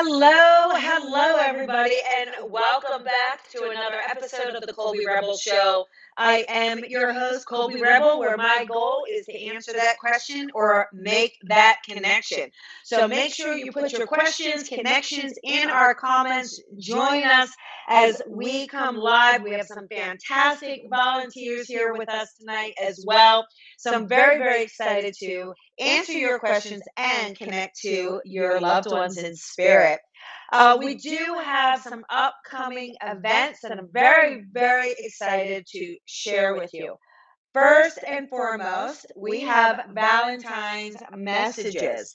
[0.00, 5.88] Hello, hello, everybody, and welcome back to another episode of the Colby Rebel Show.
[6.18, 10.88] I am your host, Colby Rebel, where my goal is to answer that question or
[10.92, 12.50] make that connection.
[12.82, 16.60] So make sure you put your questions, connections in our comments.
[16.76, 17.50] Join us
[17.88, 19.42] as we come live.
[19.42, 23.46] We have some fantastic volunteers here with us tonight as well.
[23.76, 29.18] So I'm very, very excited to answer your questions and connect to your loved ones
[29.18, 30.00] in spirit.
[30.50, 36.72] Uh, we do have some upcoming events that I'm very, very excited to share with
[36.72, 36.96] you.
[37.52, 42.14] First and foremost, we have Valentine's messages.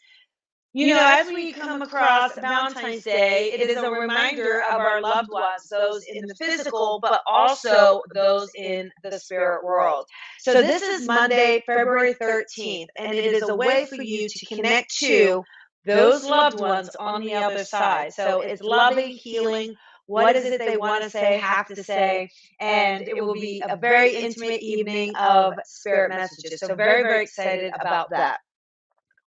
[0.76, 5.30] You know, as we come across Valentine's Day, it is a reminder of our loved
[5.32, 10.06] ones, those in the physical, but also those in the spirit world.
[10.40, 14.98] So, this is Monday, February 13th, and it is a way for you to connect
[14.98, 15.44] to
[15.86, 18.14] those loved ones on the other side.
[18.14, 19.76] So it's loving, healing.
[20.06, 22.30] What is it they want to say, have to say?
[22.60, 26.60] And it will be a very intimate evening of spirit messages.
[26.60, 28.40] So, very, very excited about that.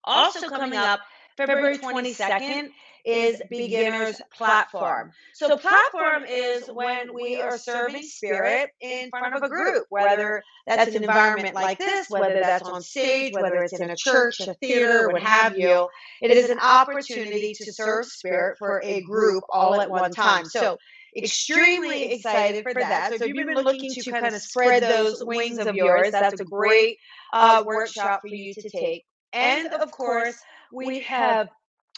[0.04, 1.00] Also, coming up
[1.38, 2.70] February 22nd
[3.06, 5.12] is beginner's platform.
[5.34, 10.96] So platform is when we are serving spirit in front of a group, whether that's
[10.96, 15.10] an environment like this, whether that's on stage, whether it's in a church, a theater,
[15.10, 15.88] what have you.
[16.22, 20.46] It is an opportunity to serve spirit for a group all at one time.
[20.46, 20.78] So
[21.16, 23.10] extremely excited for that.
[23.10, 26.46] So if you've been looking to kind of spread those wings of yours, that's a
[26.46, 26.98] great
[27.34, 29.06] uh, workshop for you to take.
[29.32, 30.38] And of course,
[30.72, 31.50] we have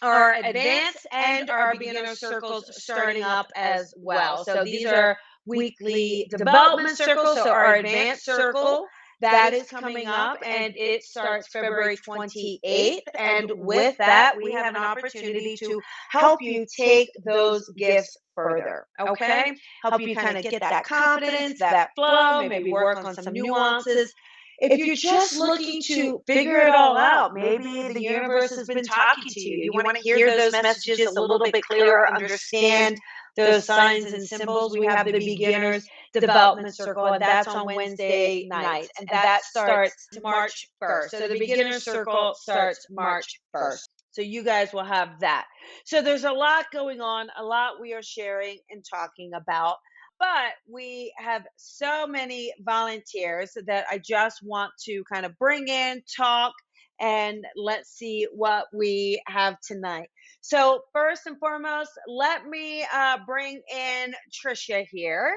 [0.02, 4.44] our advanced and our beginner circles starting up as well.
[4.46, 7.38] So these are weekly development circles.
[7.38, 8.86] So our advanced circle
[9.22, 13.00] that is coming up and it starts February 28th.
[13.18, 15.82] And with that, we have an opportunity to
[16.12, 18.86] help you take those gifts further.
[19.00, 19.56] Okay?
[19.82, 24.14] Help you kind of get that confidence, that flow, maybe work on some nuances
[24.60, 29.28] if you're just looking to figure it all out, maybe the universe has been talking
[29.28, 29.64] to you.
[29.64, 32.98] You want to hear those messages a little bit clearer, understand
[33.36, 34.78] those signs and symbols.
[34.78, 40.68] We have the beginners development circle, and that's on Wednesday night, and that starts March
[40.82, 41.10] 1st.
[41.10, 43.88] So the beginner circle starts March 1st.
[44.12, 45.46] So you guys will have that.
[45.86, 49.76] So there's a lot going on, a lot we are sharing and talking about
[50.20, 56.02] but we have so many volunteers that I just want to kind of bring in,
[56.16, 56.54] talk,
[57.00, 60.10] and let's see what we have tonight.
[60.42, 65.36] So, first and foremost, let me uh, bring in Trisha here.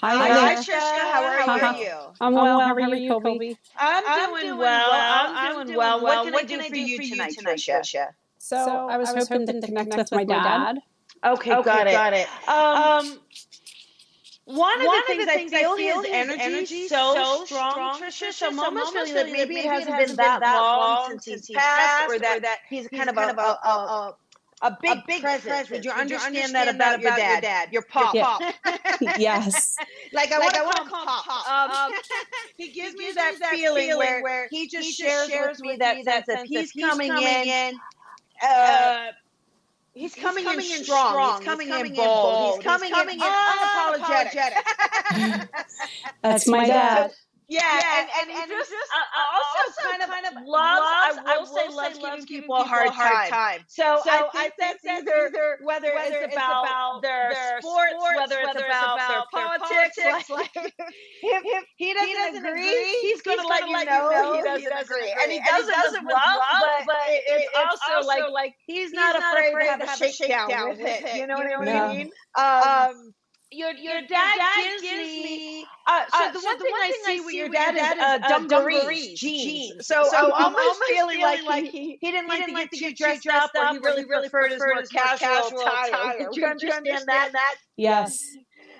[0.00, 0.72] Hi, Hi, Trisha.
[0.78, 1.94] How are, how are you?
[2.20, 2.44] I'm well.
[2.44, 2.60] well.
[2.60, 3.58] How, are you, Colby?
[3.76, 4.90] I'm, I'm doing, doing well.
[4.92, 6.00] I'm, I'm doing well.
[6.00, 8.08] What can, what I, do, I do for you tonight, tonight Trisha?
[8.38, 10.74] So, so I, was I was hoping, hoping to connect, connect with, with my dad.
[10.74, 10.82] dad.
[11.24, 11.92] Okay, okay, got it.
[11.92, 12.28] Got it.
[12.48, 13.20] Um, um
[14.50, 17.14] one of one the things, the things I feel, I feel his energy, energy so,
[17.14, 18.32] so strong, strong, Trisha.
[18.32, 22.18] So I'm almost feeling that maybe it hasn't been that long since he's passed, or
[22.18, 24.16] that, that he's kind of a, a, a,
[24.62, 25.44] a big, a big presence.
[25.44, 25.68] presence.
[25.68, 27.30] Did you understand, you understand that about, about your, dad?
[27.30, 27.72] your dad?
[27.72, 28.14] Your pop.
[28.14, 28.24] Yeah.
[28.24, 29.18] pop.
[29.18, 29.76] yes.
[30.12, 31.24] like I like want to call him pop.
[31.24, 31.90] pop.
[31.90, 31.92] Um,
[32.56, 35.76] he gives me that, that feeling where, where he just he shares, shares with me
[35.76, 37.78] that sense of he's coming in.
[38.42, 39.06] Uh,
[39.94, 41.10] He's coming, he's coming in, strong.
[41.10, 41.40] strong.
[41.40, 42.56] He's coming, he's coming in bold.
[42.56, 44.52] He's coming, he's coming in, in unapologetic.
[45.12, 45.48] unapologetic.
[46.22, 47.10] That's my dad.
[47.50, 50.22] Yeah, yeah, and, and, and, just, just uh, uh, uh, also, also kind of kind
[50.22, 53.66] of loves, loves I, will say loves giving people a hard, hard time.
[53.66, 57.34] So, so I think, I think that's either, either whether, whether it's about, about their,
[57.34, 59.98] their sports, whether it's whether about, about their politics.
[59.98, 60.70] politics like, if,
[61.42, 62.70] if he doesn't, he doesn't agree,
[63.02, 65.10] he's, he's going to let you know he doesn't, agree.
[65.10, 69.82] And he does it with love, but it's also like he's not afraid to have
[69.82, 71.18] a shakedown with it.
[71.18, 72.14] You know what I mean?
[72.38, 73.14] Um, um,
[73.52, 75.66] Your your, your dad, dad gives, gives me.
[75.86, 78.02] Uh, so uh, the one so thing, one I see with your dad, dad is
[78.24, 79.86] uh, dungarees, jeans.
[79.86, 82.76] So, so I'm almost, almost feeling, feeling like he, he didn't like, he didn't to
[82.78, 86.18] get too dressed, dressed up, or he really really preferred his more casual, casual attire.
[86.18, 87.30] Did you understand, that?
[87.32, 87.54] that?
[87.76, 88.24] Yes.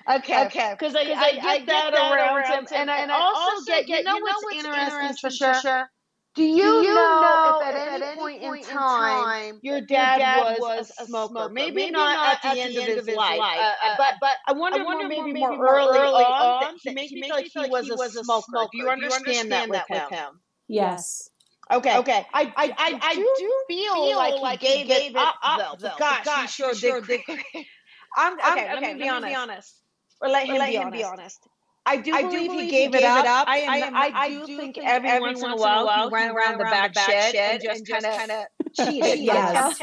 [0.09, 0.75] Okay, okay.
[0.77, 3.87] Because I, I, I, get that, that around him, and, I, and I also get,
[3.89, 5.85] you know what's interesting, Trisha?
[6.33, 9.81] Do you, Do you know, know, if at any, any point, point, in time your
[9.81, 11.31] dad, your dad was, was, a smoker?
[11.33, 11.53] smoker.
[11.53, 13.59] Maybe, maybe not, not at, the, at end, the end, of his, life, life.
[13.59, 16.63] Uh, uh, but but I wonder, I wonder more, maybe, more, more early, early on,
[16.63, 18.45] on that he made me feel like he was a smoker.
[18.47, 18.69] smoker.
[18.71, 20.09] Do you understand, that, with, him?
[20.09, 20.39] him?
[20.69, 21.29] Yes.
[21.69, 21.97] Okay.
[21.97, 22.25] Okay.
[22.33, 25.35] I I, I, I do, do feel, feel like, like he gave, gave it up,
[25.43, 25.89] up though.
[25.99, 27.19] Gosh, gosh, he sure, sure did.
[28.15, 28.73] I'm okay.
[28.73, 29.81] Let me be honest.
[30.21, 31.45] Or let him be honest.
[31.85, 33.25] I do, I do believe, he gave, he it, gave up.
[33.25, 33.47] it, up.
[33.47, 35.85] I, am, I, am, I do, do think, think every, every once, in a while,
[35.85, 38.45] while he ran around, the back, back shed, and just kind of
[38.75, 39.19] cheated.
[39.19, 39.77] yes,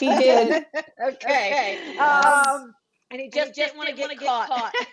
[0.00, 0.64] he did.
[1.00, 1.96] okay.
[1.98, 2.74] Um,
[3.12, 4.74] and he just, and he just didn't, didn't want to get, caught, caught.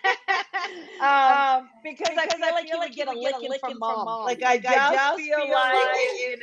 [1.00, 4.24] Um, um, because, because I feel, like he would get a licking, from, mom.
[4.24, 4.74] Like I, just,
[5.16, 5.70] feel like,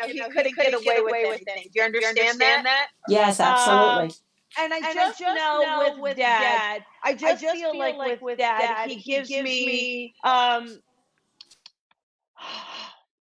[0.09, 1.69] he, couldn't, get away with, anything.
[1.71, 2.87] Do you understand, that?
[3.07, 4.05] Yes, absolutely.
[4.05, 4.11] Um,
[4.59, 7.35] and I and just, I just know, know, with, with dad, dad I, just I
[7.47, 10.67] just, feel, like, like, with dad, dad he, gives he, gives me, um,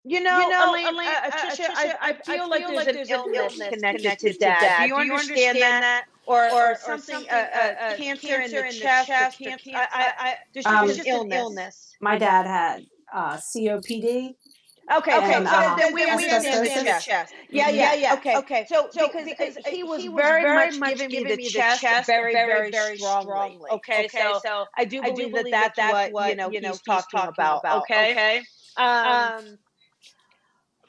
[0.04, 2.66] you know, you know Elaine, Elaine, uh, uh, uh Trisha, I, I, feel, feel like
[2.66, 4.60] there's, like an, there's illness, connected, connected, to dad.
[4.60, 4.78] dad.
[4.78, 5.80] Do, you Do you understand, that?
[5.80, 6.04] that?
[6.26, 10.12] Or, or, or, something, uh, uh, uh cancer, in the, chest, chest, or I, I,
[10.18, 11.24] I, there's, um, just illness.
[11.24, 11.96] an illness.
[12.00, 12.84] My dad had
[13.14, 14.34] COPD
[14.88, 17.00] Okay, okay, and, so uh, then, we, we yeah,
[17.50, 18.14] yeah, yeah, yeah.
[18.14, 18.66] Okay, okay.
[18.68, 22.32] So, so because, because he was, very, very much giving, me the chest, chest very,
[22.32, 23.24] very, very strongly.
[23.24, 23.70] strongly.
[23.72, 24.18] Okay, okay.
[24.18, 26.60] So, so I do believe, I do believe that, that that's what you know you
[26.60, 27.60] know he's talking, talking about.
[27.60, 27.82] about.
[27.82, 28.42] Okay, okay.
[28.76, 29.58] Um, um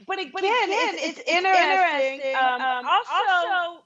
[0.05, 2.19] but again, but again it's, it's, it's interesting.
[2.21, 2.35] interesting.
[2.35, 3.83] Um, um, also, also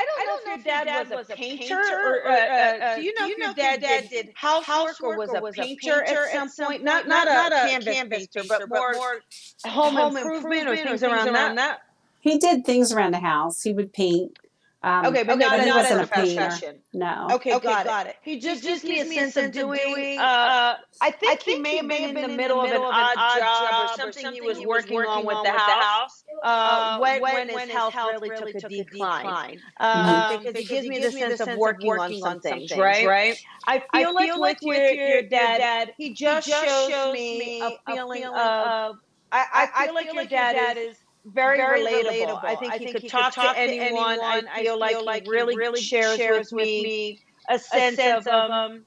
[0.00, 1.82] I don't, I don't know, know if your dad, dad was, was a painter, painter
[1.82, 5.02] or, or uh, uh, do you know, do you if your dad, dad did housework
[5.02, 6.82] or was, or was a painter at some point?
[6.82, 9.20] Not not, not, not a, canvas, canvas painter, but, more, more
[9.66, 11.56] home, home improvement, improvement or things around, around that.
[11.56, 11.80] that.
[12.20, 13.62] He did things around the house.
[13.62, 14.38] He would paint.
[14.82, 16.78] Um, okay, but okay, not, but not as a profession.
[16.94, 17.28] No.
[17.32, 18.10] Okay, okay got, got it.
[18.10, 18.16] it.
[18.22, 20.18] He just, he just gives me a sense of doing.
[20.18, 23.14] uh, I, think I think he may have been in the middle of an odd,
[23.18, 25.58] odd job, or something, something he was, he working, working on with the house.
[25.58, 26.24] With the house.
[26.42, 29.24] Uh, uh when, when, when, his, his health, health really, really, took a decline.
[29.24, 29.60] decline.
[29.78, 33.06] Um, because, because, he gives me the sense of working on something, right?
[33.06, 33.44] Right.
[33.66, 38.96] I feel like with your dad, he just shows me a feeling of.
[39.30, 42.26] I feel like your dad is very, very relatable.
[42.26, 42.44] relatable.
[42.44, 44.18] I think I he think could, he talk, could talk to, anyone.
[44.18, 44.48] to, anyone.
[44.48, 47.94] I feel, I feel like, like he really, really shares, shares with, me a sense,
[47.94, 48.82] a sense of, of um, um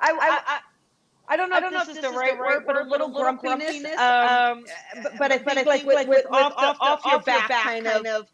[0.00, 0.60] I, I,
[1.28, 2.56] I, don't know I don't if this, know is, this the right is the right
[2.56, 3.84] word, but a little, grumpiness.
[3.98, 8.26] Um, um, eh, but, I think, like, with, off, your, back, kind, of,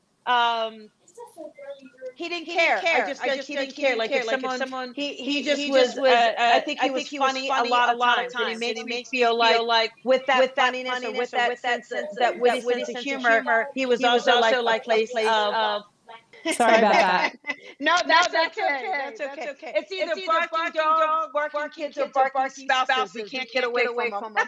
[2.16, 2.78] he didn't care.
[2.78, 3.96] I just, I just he didn't care.
[3.96, 5.98] Like, if, someone, he, he, just was.
[5.98, 8.34] Uh, uh, I think he was funny a lot of times.
[8.34, 11.62] And it made me feel like with that with that funniness or with that with
[11.62, 15.84] that sense that witty sense of humor, he was also like like place of.
[16.52, 17.32] Sorry about that.
[17.80, 18.82] no, that's, no, that's, okay.
[18.82, 19.32] That's okay.
[19.36, 19.72] That's okay.
[19.76, 22.94] It's either, it's either barking, barking dogs, barking, barking kids, or barking, barking spouses.
[22.94, 23.14] spouses.
[23.14, 24.46] We can't, can't get away, from, from them.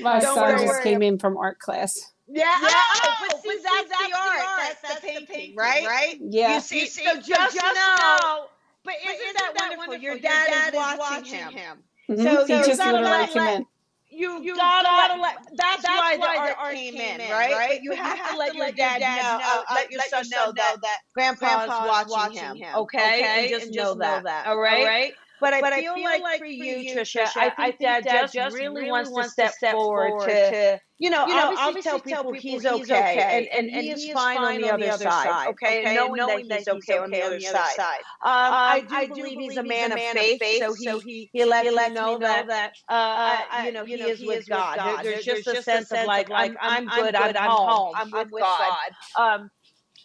[0.00, 2.12] My Don't son just came in from art class.
[2.28, 2.44] Yeah.
[2.44, 2.68] yeah.
[2.68, 4.38] Oh, oh but see, but see that's, that's, the art.
[4.38, 4.58] art.
[4.58, 5.86] That's, that's, the, painting, the painting right?
[5.86, 6.18] right?
[6.20, 6.54] Yeah.
[6.54, 8.46] You see, you see so just, just know.
[8.84, 9.78] But isn't, but isn't that, wonderful?
[9.78, 10.02] wonderful?
[10.02, 11.52] Your, Your dad, is watching, watching him.
[11.52, 11.78] him.
[12.10, 12.22] Mm-hmm.
[12.22, 13.64] So, so just gotta let,
[14.10, 17.30] you, you gotta, gotta let, that's, that's why, why the art, art came, in, in
[17.30, 17.52] right?
[17.52, 17.82] right?
[17.82, 19.90] You, have, you have, to let, to let your dad, dad know, know uh, let,
[19.90, 22.56] your son, know that, that grandpa's, grandpa's watching, him.
[22.56, 22.76] him.
[22.76, 22.98] Okay?
[22.98, 23.42] okay?
[23.42, 24.24] And just, and just know, that.
[24.24, 24.46] that.
[24.46, 24.80] All right?
[24.80, 25.12] All right?
[25.40, 27.64] But I, but feel, I feel like, like for you, you Trisha, I think, I
[27.66, 31.54] think Dad, Dad, just really wants, to step, forward, forward to, you know, you know
[31.56, 34.86] obviously, tell, people, he's, okay, he's okay and, and, and he's, fine, on the other,
[34.86, 35.94] side, side, okay, okay?
[35.94, 37.76] Knowing, knowing that, he's, okay, okay on the other side.
[37.76, 38.00] side.
[38.24, 40.84] Um, um I, do I, do believe he's a man, of, faith, faith so he,
[40.84, 44.48] so he, he lets, he me know that, uh, uh you know, he, is with
[44.48, 45.04] God.
[45.04, 48.90] There's just a sense of like, I'm good, I'm home, I'm with God.
[49.16, 49.50] Um,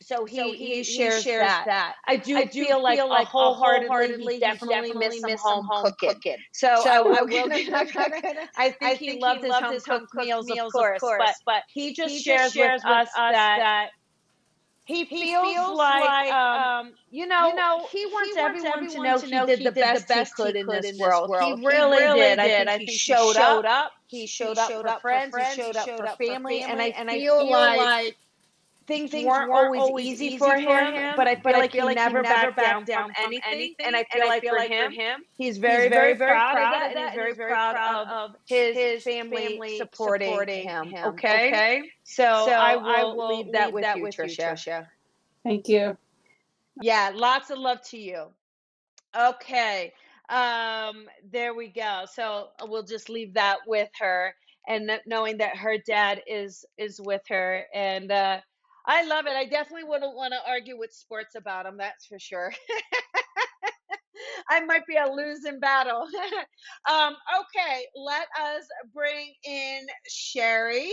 [0.05, 1.63] so he, so he, he, shares, he shares that.
[1.65, 1.95] that.
[2.07, 5.43] I do, I do feel, like, feel like wholeheartedly, wholeheartedly he definitely, he definitely missed
[5.43, 6.10] some home, cooking.
[6.10, 6.38] cooking.
[6.53, 9.74] So, so I, will, gonna, gonna, I think, I he think loved, he his, loved
[9.74, 12.53] his home cooked meals, meals, of course, of course but, but, he just, just shares,
[12.53, 13.89] shares, with, us that, that
[14.86, 18.41] he feels, he feels, like, like um, um you, know, you know, he wants, he
[18.41, 20.55] wants everyone, everyone, to know, to know he, did he, did the best, he could,
[20.57, 21.29] in this, this world.
[21.29, 21.60] world.
[21.60, 22.39] He, really, really did.
[22.39, 23.86] I think, I think he showed, showed up.
[23.86, 23.91] up.
[24.07, 25.36] He showed, up, showed for up for friends.
[25.36, 26.62] He showed up for family.
[26.63, 28.17] And I, and I feel like
[28.88, 31.54] things, things weren't, weren't, always, easy, easy for, him, for, him, but I feel, but
[31.54, 33.86] like, I feel he like never he backed, backed down, down, from, anything, anything.
[33.86, 35.90] And I feel, and like, I feel for, like him, for him, he's very, he's
[35.90, 39.04] very, very proud, proud of that, and he's very, very proud of, of his, his
[39.04, 40.88] family, family supporting, supporting him.
[40.88, 41.08] him.
[41.10, 41.48] Okay.
[41.48, 41.82] Okay.
[42.04, 44.54] So, so I, will I will leave that, leave with, that you, with Trisha.
[44.54, 44.88] Trisha.
[45.44, 45.98] Thank you.
[46.82, 48.28] Yeah, lots of love to you.
[49.16, 49.94] Okay.
[50.30, 52.06] Um, there we go.
[52.12, 54.34] So uh, we'll just leave that with her
[54.68, 58.40] and knowing that her dad is is with her and uh
[58.86, 59.34] I love it.
[59.34, 62.54] I definitely wouldn't want to argue with sports about them, that's for sure.
[64.50, 66.06] I might be a losing battle.
[66.92, 70.92] um, okay, let us bring in Sherry.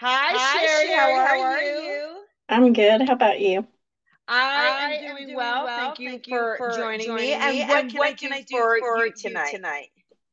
[0.00, 0.94] Hi, Hi Sherry.
[0.94, 1.80] How, how are, you?
[1.82, 2.16] you?
[2.48, 3.02] I'm good.
[3.02, 3.66] How about you?
[4.28, 5.64] I, I am, doing, doing well.
[5.64, 5.94] well.
[5.94, 7.32] Thank, you, for, for, joining, joining me.
[7.32, 9.50] And, and what, can, I, can I do, do for, you tonight?
[9.50, 9.88] tonight?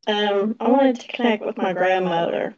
[0.07, 2.55] Um, I wanted to connect with my grandmother.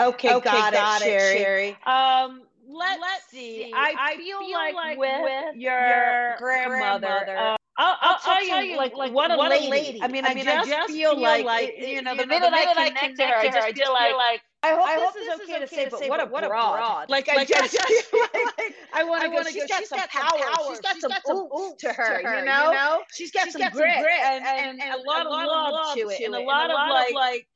[0.00, 1.38] Okay, okay got, got, it, Sherry.
[1.38, 1.68] Sherry.
[1.86, 3.64] Um, let, us see.
[3.64, 3.72] see.
[3.74, 7.06] I, I, feel, feel like, like, with, with your, grandmother.
[7.06, 9.66] grandmother uh, I'll, I'll, I'll, tell you, like, like what, a, what lady.
[9.66, 10.02] a lady.
[10.02, 12.26] I mean, I, mean, I, just, I just feel, like, like it, you know, the,
[12.26, 14.94] minute, the minute I connect to her, I just feel like, like I hope, I
[15.00, 16.76] hope this, is okay, okay to say, to but, say, what a what broad.
[16.76, 17.08] broad.
[17.08, 17.74] Like, like, I just,
[18.12, 19.42] like I want to go.
[19.44, 20.28] She's, she's got, some, power.
[20.28, 20.68] power.
[20.68, 22.20] She's got she's some, oomph to her.
[22.20, 25.24] You know, she's got, she's some, got grit, grit and, and, and, and a lot
[25.24, 26.76] of love, love to it, and, a lot of
[27.14, 27.46] like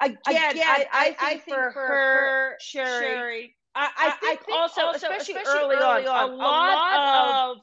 [0.00, 3.56] Again, I I think for her, Sherry.
[3.74, 7.50] I, I, think, I think also, also, especially, especially early, early on, on, a lot
[7.50, 7.58] of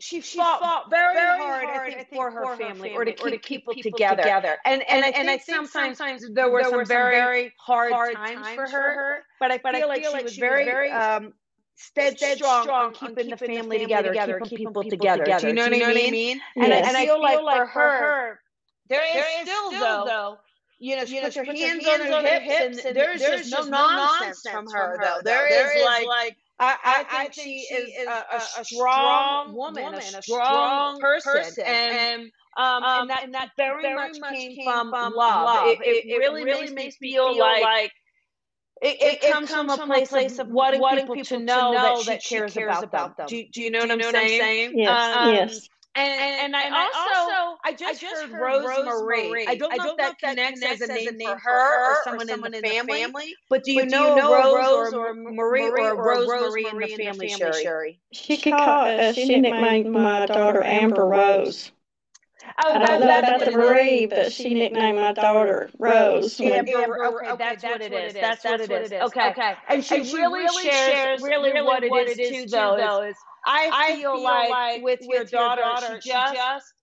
[0.00, 2.94] she, she fought, fought very, very hard, hard, I think, for her, for family, family,
[2.94, 4.22] or to keep, or to keep people, people together.
[4.22, 4.56] together.
[4.64, 6.84] And and, and, I, think, and I think sometimes, sometimes there were there some, were
[6.86, 9.88] very, very hard, hard times, times for, her, her, but I feel, but I feel
[9.88, 11.34] like, like she was very, very um,
[11.78, 15.24] steadstrong, on keeping, on keeping the family, together, together keeping, people, people together.
[15.24, 15.40] together.
[15.42, 16.40] Do you know, Do you know what I mean?
[16.56, 16.88] Yes.
[16.88, 18.40] and I feel like for her,
[18.88, 20.38] there is still though
[20.80, 22.96] you know, she you puts, her, puts hands, her hands on her hips, and, and
[22.96, 25.20] there's, there's just no nonsense from her, though.
[25.22, 28.64] There, there is like, like I, I, I think, she, she is, a, a, a,
[28.64, 31.64] strong woman, woman, a strong person, person.
[31.66, 32.22] and
[32.56, 35.12] um, um, and, that, and that very, very much, much came, came from love.
[35.14, 35.66] love.
[35.68, 37.92] It, it, it, really, really makes me feel like, like
[38.82, 41.44] it, it, it, comes, comes from a place, place of, wanting, wanting people, people to
[41.44, 43.26] know, that, that she cares, cares about, them.
[43.28, 44.72] Do, do you know, do what, you I'm know what I'm saying?
[44.76, 45.16] Yes.
[45.16, 45.68] Um, yes.
[45.96, 49.28] And, and, and, I, and also, I also, I just, I just heard, heard Rosemarie.
[49.28, 49.46] Marie.
[49.48, 51.14] I don't know, I don't if, that if that connects, connects as a name, as
[51.14, 53.34] a name for her or someone, or someone in, the in, the family.
[53.48, 56.78] But do you, but know, do you know Rose, or Marie or Rose Marie in
[56.78, 58.00] the family, family Sherry?
[58.12, 61.72] She, she called, uh, she nicknamed my daughter Amber Rose.
[62.64, 66.40] Oh, I don't know about the Marie, but she nicknamed my daughter Rose.
[66.40, 68.14] Amber, okay, that's, what it is.
[68.14, 68.92] That's, what it is.
[68.92, 69.54] Okay, okay.
[69.68, 73.12] And she, really, shares really, what it is too, though.
[73.46, 76.74] I, I feel, feel like, like, with, your, with daughter, your daughter, she just, just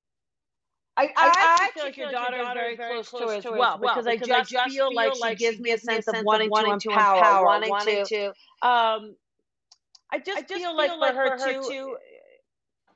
[0.97, 3.77] I, I, I, feel like your daughter, is very close, close to her as well,
[3.77, 6.49] because, because I, just I just feel, like, she gives me a sense of wanting,
[6.49, 8.27] wanting to empower, wanting, wanting to,
[8.63, 9.15] um,
[10.11, 11.97] I just, I just feel, like, for her, too,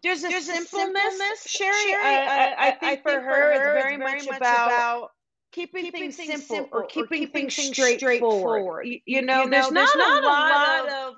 [0.03, 1.73] there's a there's simpleness, simpleness Sherry.
[1.73, 5.09] Sherry I, I, think for her, it's very, much about
[5.51, 8.87] keeping, keeping things simple, simple or keeping, or keeping things straightforward.
[8.87, 11.13] You, you, know, you know, there's, there's not, not, a lot of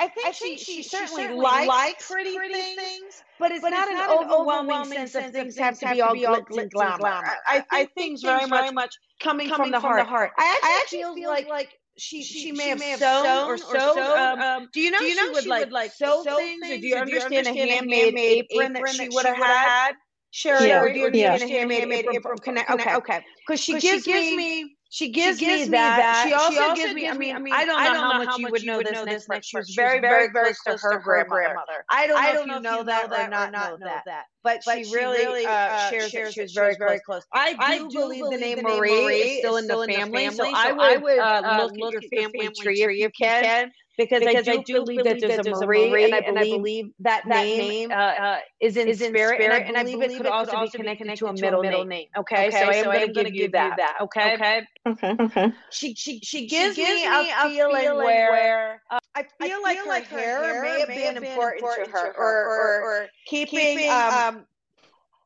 [0.00, 3.50] I think, I think she, she, certainly, certainly likes, likes pretty, pretty things, things, but
[3.50, 6.14] it's, but not, it's not, an overwhelming, overwhelming sense, of things have to be all
[6.14, 7.06] glitz and glamour.
[7.06, 10.30] I, I, I think very much, much coming, coming from, the, from the heart.
[10.38, 13.48] I actually, I actually feel like, like she, she, she, may, she have, sewn, sewn
[13.50, 13.98] or sewed.
[13.98, 16.24] Um, um, do you know, do you know she, would, she like, would like sew
[16.24, 19.92] things, or do you understand, a handmade apron, that she would have had?
[20.32, 20.82] Sherry, yeah.
[20.82, 22.38] or do you understand a handmade apron?
[22.70, 26.24] Okay, okay, because she gives me she gives, she gives me, that.
[26.26, 27.08] She also, she also gives me.
[27.08, 28.72] I mean, I mean, I don't know, I don't how, know much how much you
[28.72, 31.84] would know this next, but she was very, very, very close to her grandmother.
[31.88, 34.24] I don't know, I don't know if you know that or not know that.
[34.42, 37.22] But, she really uh, uh, shares, that she was very, very close.
[37.32, 41.68] I do, believe, the name Marie is still in the family, so I would uh,
[41.72, 44.86] look at your family tree if you can because, because I, do I do believe,
[44.86, 47.22] believe that there's, that there's a Marie, Marie and, I believe, and I believe that,
[47.28, 50.06] that name, uh, uh, is, in, is in spirit, spirit and, I believe, and I
[50.06, 52.08] believe it could also, also be connected, connected to a middle, middle name.
[52.16, 53.76] Okay, okay, so, I am so going to give you that.
[53.76, 53.98] that.
[54.02, 55.16] Okay, okay, okay.
[55.20, 55.52] okay.
[55.70, 59.78] She she she gives, she gives me, me a feeling where uh, I feel like
[59.78, 64.46] her hair may have been important to her, or or keeping um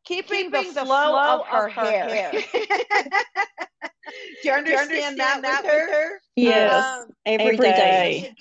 [0.05, 2.33] keeping the flow of her hair.
[4.43, 6.21] Do you understand that with her?
[6.37, 8.35] Yes, um, every day.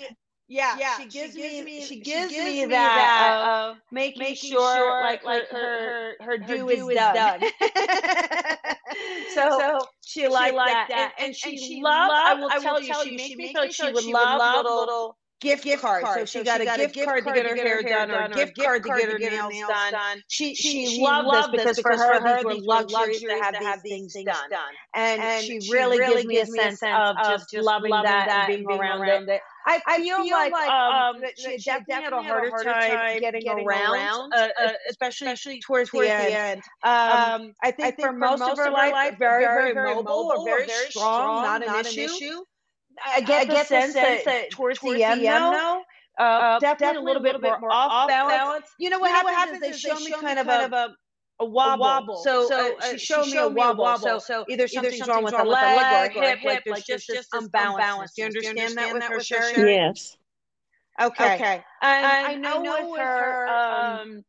[0.47, 0.97] Yeah, yeah.
[0.97, 4.19] She gives, she gives me, she gives, she gives me, me that, uh, uh, making,
[4.19, 7.15] making sure, sure like, like her, her, her, do, is, is done.
[7.15, 7.41] done.
[9.29, 10.87] so, so she liked that.
[10.89, 11.13] that.
[11.17, 13.37] And, and, she, and she loved, I will, I will tell you, she, she made
[13.37, 16.03] me feel like she would love little, little gift, gift card.
[16.03, 16.19] card.
[16.19, 17.55] So she so got, she a, got gift a gift card, card to get her
[17.55, 19.53] hair done, or a gift card to get her nails
[19.91, 20.23] done.
[20.27, 24.15] She she, she loved this because for her these were luxuries to have these things
[24.25, 24.49] done.
[24.95, 27.17] And she really gives me a sense of
[27.51, 29.41] just loving that and being around it.
[29.65, 32.69] I, I feel, feel like, like um, um, she, she definitely, had a harder, harder
[32.69, 36.33] time, getting, getting around, around uh, uh, especially, especially towards, towards the, end.
[36.33, 36.61] end.
[36.83, 39.95] Um, um, I, think I think for, most, most of her life, very, very, very
[39.95, 42.01] mobile, or very, very strong, not, not an issue.
[42.01, 42.43] issue.
[43.05, 45.43] I get, I the, get sense the sense that, towards, towards the, end, the end
[45.43, 45.81] though,
[46.19, 48.33] uh, uh, definitely, definitely, a little, bit, more off balance.
[48.33, 48.65] balance.
[48.77, 50.95] You know what, you know happens, what happens is they show, me kind of a
[51.39, 51.83] a wobble.
[51.83, 52.17] A wobble.
[52.23, 53.83] So, so uh, she, showed she showed me a wobble.
[53.83, 54.19] wobble.
[54.19, 56.85] So, so either something's, either something's wrong with the leg, or hip, hip, like, like
[56.85, 58.15] just, just unbalanced.
[58.15, 59.73] Do you understand, Do you understand that with her, Sherry?
[59.73, 60.17] Yes.
[61.01, 61.35] Okay.
[61.35, 61.63] Okay.
[61.81, 64.25] And, I know, I know with her, um, um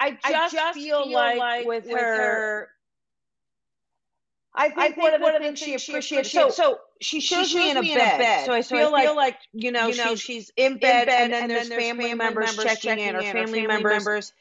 [0.00, 2.68] I just, I just feel, feel like, like with her,
[4.54, 6.32] I think, I think one, of the things she appreciates.
[6.32, 8.14] So, so she shows, she shows me, in, a, me bed.
[8.14, 8.46] in a bed.
[8.46, 10.78] So I so feel, I feel like, like, you know, you know she's, she's in
[10.78, 14.32] bed, and then, and there's, family, members, checking, in, or family, family members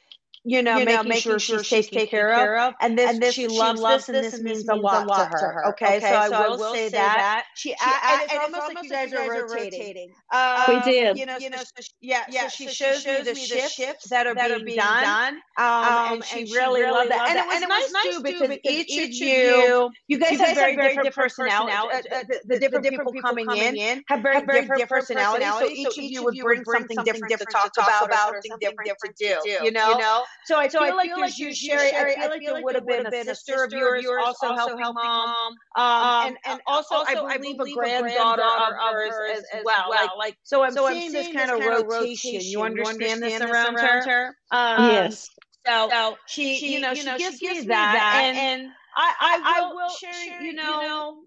[0.43, 2.73] you know, making, sure she's taken care of.
[2.81, 5.25] And this, and this- she she loves loves this, and this means a lot to
[5.25, 5.67] her.
[5.69, 7.43] Okay, so I will say that.
[7.55, 10.09] She, She, I, and it's almost like you guys are rotating.
[10.31, 11.17] We Um, did.
[11.17, 13.33] You know, you know, so she, yeah, yeah, so she so she shows, shows me
[13.33, 15.03] the shifts, shifts that are that being, are being done.
[15.03, 15.33] done.
[15.57, 17.29] Um, Um, and she really loved that.
[17.29, 22.05] And it was, nice too because, each, of you, you guys, have very, different personalities.
[22.11, 25.47] Uh, the, the different people coming in have very, different personalities.
[25.59, 29.41] So each of you would bring something different to talk about, about something different to
[29.43, 29.65] do.
[29.65, 30.23] You know.
[30.45, 31.91] So I so feel like there's you, Sherry.
[31.95, 35.53] I feel like there would have been a sister of yours also helping mom.
[35.75, 39.91] Um, and, and also, I believe a granddaughter of hers as, as well.
[40.17, 42.41] Like, so I'm so seeing, this kind of rotation.
[42.41, 44.35] You understand this around her?
[44.51, 45.29] Um, yes.
[45.65, 50.47] So, so she, you know, she, gives, me that, and, and I, I, will, Sherry,
[50.47, 51.17] you know,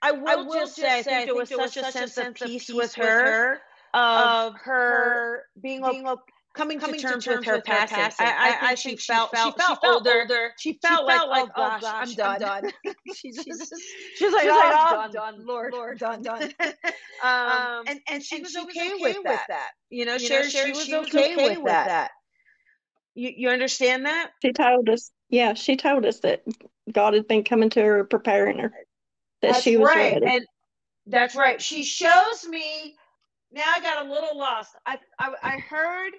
[0.00, 2.70] I will, I will just say, I think there was such a sense of peace
[2.72, 3.60] with her,
[3.92, 6.16] of her being, being o-
[6.58, 7.96] coming, coming to terms with her passing.
[7.96, 8.26] passing.
[8.26, 10.52] I, I, I think she felt, she felt older.
[10.58, 12.70] She felt like, oh gosh, I'm done.
[13.14, 13.74] she's, she's, just,
[14.16, 16.40] she's like, she's oh, I'm oh, done, done, Lord, Lord, done, done.
[16.40, 16.52] done.
[17.22, 19.30] um, um, and, and she and was she okay, was with, okay that.
[19.30, 19.70] with that.
[19.90, 21.86] You know, You know, Sherry, Sherry, she was she was okay, okay with with that.
[21.86, 22.10] that.
[23.14, 24.30] You, you understand that?
[24.42, 26.42] She told us, yeah, she told us that
[26.92, 28.72] God had been coming to her, preparing her,
[29.42, 30.14] that That's she was right.
[30.14, 30.26] ready.
[30.26, 30.46] And
[31.06, 31.60] that's right.
[31.60, 32.96] She shows me.
[33.50, 34.72] Now I got a little lost.
[34.84, 36.12] I, I I heard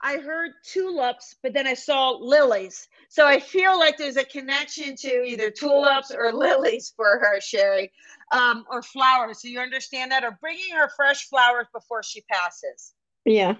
[0.00, 2.88] I heard tulips, but then I saw lilies.
[3.08, 7.92] So I feel like there's a connection to either tulips or lilies for her, Sherry,
[8.32, 9.42] um, or flowers.
[9.42, 12.94] So you understand that, or bringing her fresh flowers before she passes.
[13.24, 13.56] Yeah.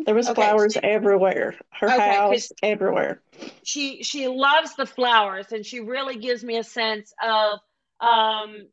[0.00, 1.54] There was Okay, flowers everywhere.
[1.70, 3.22] Her Okay, house, everywhere.
[3.62, 7.58] she she loves the flowers and she really gives me a sense of
[8.00, 8.66] um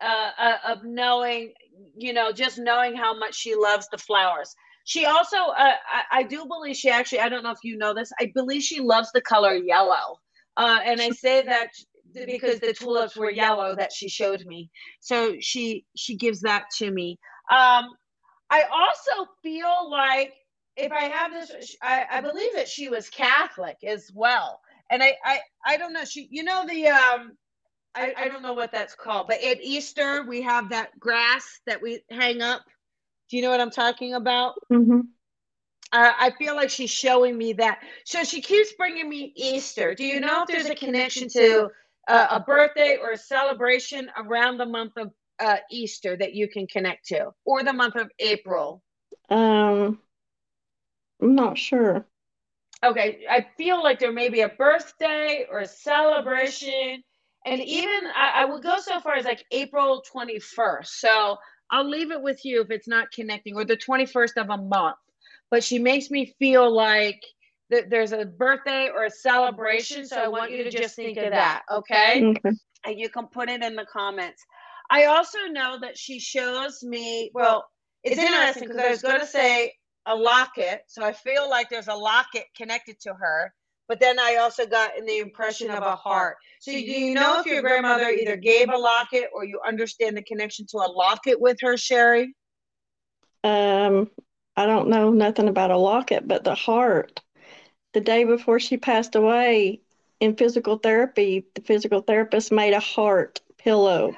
[0.00, 1.52] uh, uh of knowing
[1.96, 5.72] you know just knowing how much she loves the flowers she also uh,
[6.12, 8.62] I, I do believe she actually i don't know if you know this i believe
[8.62, 10.18] she loves the color yellow
[10.56, 11.68] uh and i say that
[12.26, 14.70] because the tulips were yellow that she showed me
[15.00, 17.18] so she she gives that to me
[17.50, 17.86] um
[18.50, 20.32] i also feel like
[20.76, 24.60] if I have this, I, I believe that she was Catholic as well.
[24.90, 26.04] And I, I, I don't know.
[26.04, 27.32] She, you know, the, um,
[27.94, 31.82] I, I don't know what that's called, but at Easter, we have that grass that
[31.82, 32.62] we hang up.
[33.30, 34.54] Do you know what I'm talking about?
[34.68, 35.00] hmm
[35.92, 37.80] Uh, I feel like she's showing me that.
[38.04, 39.94] So she keeps bringing me Easter.
[39.94, 41.70] Do you know if there's a connection to
[42.08, 46.66] uh, a birthday or a celebration around the month of uh, Easter that you can
[46.66, 48.82] connect to, or the month of April?
[49.30, 49.98] Um,
[51.22, 52.06] I'm not sure.
[52.84, 57.02] okay, I feel like there may be a birthday or a celebration.
[57.46, 60.86] And even I, I would go so far as like April 21st.
[60.86, 61.38] So
[61.70, 64.96] I'll leave it with you if it's not connecting, or the 21st of a month.
[65.50, 67.22] But she makes me feel like
[67.70, 70.06] that there's a birthday or a celebration.
[70.06, 71.62] So I want you to just think of that.
[71.70, 72.24] Okay.
[72.24, 72.50] Okay.
[72.84, 74.44] and you can put it in the comments.
[74.90, 77.64] I also know that she shows me, well,
[78.02, 79.72] it's interesting because I was going to say
[80.06, 80.82] a locket.
[80.88, 83.54] So I feel like there's a locket connected to her.
[83.88, 86.36] But then I also got in the impression of a heart.
[86.60, 90.22] So do you know if your grandmother either gave a locket or you understand the
[90.22, 92.34] connection to a locket with her, Sherry?
[93.42, 94.10] Um,
[94.56, 97.20] I don't know nothing about a locket, but the heart.
[97.92, 99.80] The day before she passed away
[100.18, 104.16] in physical therapy, the physical therapist made a heart pillow.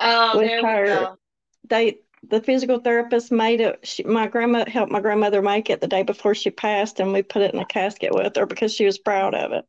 [0.00, 0.82] Oh, With there her.
[0.82, 1.18] we go.
[1.68, 3.80] They, the physical therapist made it.
[3.82, 7.22] She, my grandma helped my grandmother make it the day before she passed, and we
[7.22, 9.64] put it in a casket with her because she was proud of it.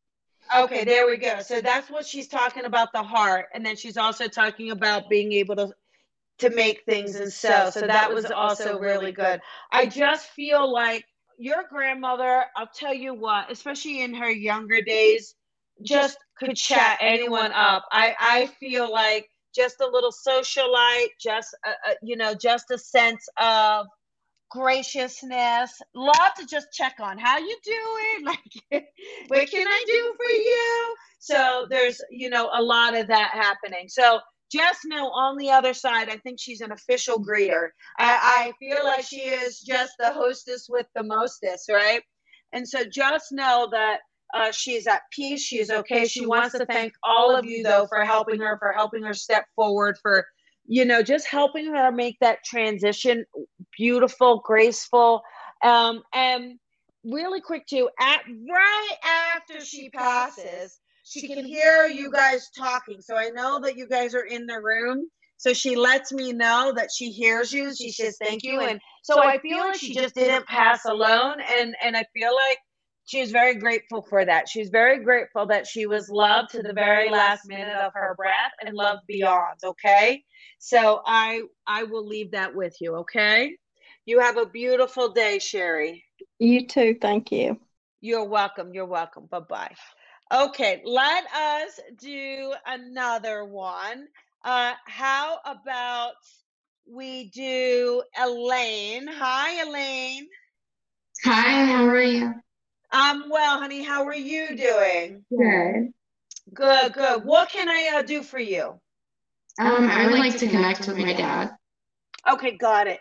[0.55, 1.41] Okay, there we go.
[1.41, 5.31] So that's what she's talking about the heart, and then she's also talking about being
[5.33, 5.73] able to
[6.39, 7.69] to make things and sew.
[7.69, 9.41] So that was also really good.
[9.71, 11.05] I just feel like
[11.37, 15.35] your grandmother, I'll tell you what, especially in her younger days,
[15.81, 17.85] just could chat anyone up.
[17.91, 22.77] I I feel like just a little socialite, just a, a, you know, just a
[22.77, 23.87] sense of
[24.49, 25.71] graciousness.
[25.95, 28.85] Love to just check on how you doing, like
[29.27, 30.95] what can I do for you?
[31.19, 33.87] So there's you know a lot of that happening.
[33.87, 34.19] So
[34.51, 37.69] just know on the other side, I think she's an official greeter.
[37.97, 42.01] I, I feel like she is just the hostess with the mostest, right?
[42.51, 43.99] And so just know that
[44.33, 45.41] uh, she's at peace.
[45.41, 46.05] She's okay.
[46.07, 49.45] She wants to thank all of you, though, for helping her, for helping her step
[49.55, 50.25] forward, for,
[50.65, 53.25] you know, just helping her make that transition
[53.77, 55.21] beautiful, graceful.
[55.63, 56.59] Um, and
[57.03, 58.95] really quick, too, at right
[59.35, 63.01] after she passes, she can hear you guys talking.
[63.01, 65.09] So I know that you guys are in the room.
[65.37, 67.73] So she lets me know that she hears you.
[67.73, 68.59] She says thank you.
[68.59, 71.37] And so I feel like she just didn't pass alone.
[71.57, 72.57] And and I feel like
[73.09, 74.47] she was very grateful for that.
[74.47, 78.13] She was very grateful that she was loved to the very last minute of her
[78.15, 79.57] breath and loved beyond.
[79.63, 80.23] Okay.
[80.59, 82.97] So I I will leave that with you.
[82.97, 83.55] Okay.
[84.05, 86.03] You have a beautiful day, Sherry.
[86.37, 86.97] You too.
[87.01, 87.59] Thank you.
[87.99, 88.75] You're welcome.
[88.75, 89.25] You're welcome.
[89.25, 89.75] Bye bye.
[90.31, 94.05] Okay, let us do another one.
[94.45, 96.11] Uh, how about
[96.87, 99.07] we do Elaine?
[99.07, 100.27] Hi, Elaine.
[101.25, 102.35] Hi, how are you?
[102.91, 103.83] I'm well, honey.
[103.83, 105.25] How are you doing?
[105.29, 105.93] Good.
[106.53, 107.23] Good, good.
[107.23, 108.79] What can I uh, do for you?
[109.59, 111.51] Um, I would like to connect with my dad.
[112.31, 112.99] Okay, got it.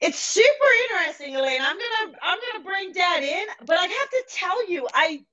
[0.00, 1.60] It's super interesting, Elaine.
[1.60, 5.24] I'm gonna I'm gonna bring Dad in, but I have to tell you, I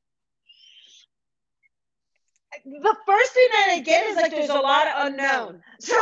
[2.65, 5.62] the first thing that I get is like there's a lot of unknown.
[5.79, 5.95] So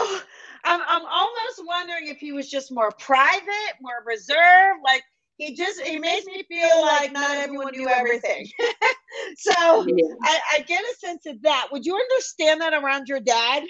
[0.63, 5.03] I'm I'm almost wondering if he was just more private, more reserved, like
[5.37, 8.47] he just he makes me feel like not everyone knew everything.
[9.37, 10.15] so Yeah.
[10.23, 11.67] I, I get a sense of that.
[11.71, 13.63] Would you understand that around your dad?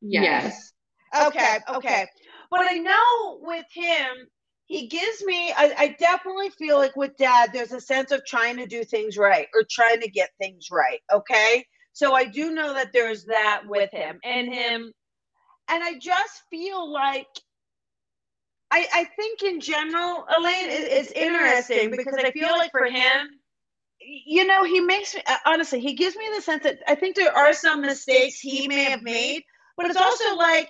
[0.00, 0.72] Yes.
[1.16, 2.06] Okay, okay.
[2.50, 4.28] But I know with him,
[4.66, 8.56] he gives me, I, I definitely feel like with dad, there's a sense of trying
[8.56, 11.00] to do things right or trying to get things right.
[11.12, 11.64] Okay.
[11.92, 14.92] So I do know that there's that with him and him.
[15.68, 17.28] And I just feel like,
[18.74, 23.28] I, I think in general, Elaine, it, it's interesting because I feel like for him,
[24.00, 27.14] you know, he makes me, uh, honestly, he gives me the sense that I think
[27.14, 29.44] there are some mistakes he may have made,
[29.76, 30.68] but it's also like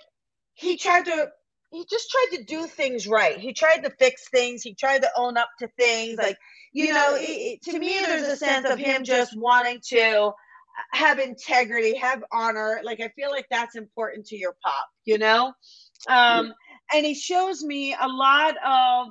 [0.52, 1.28] he tried to
[1.70, 3.38] he just tried to do things right.
[3.38, 4.62] He tried to fix things.
[4.62, 6.18] He tried to own up to things.
[6.18, 6.36] Like,
[6.72, 10.32] you know, it, it- to me, there's a sense of him just wanting to
[10.92, 12.80] have integrity, have honor.
[12.84, 15.52] Like, I feel like that's important to your pop, you know?
[16.08, 16.54] Um,
[16.94, 19.09] and he shows me a lot of,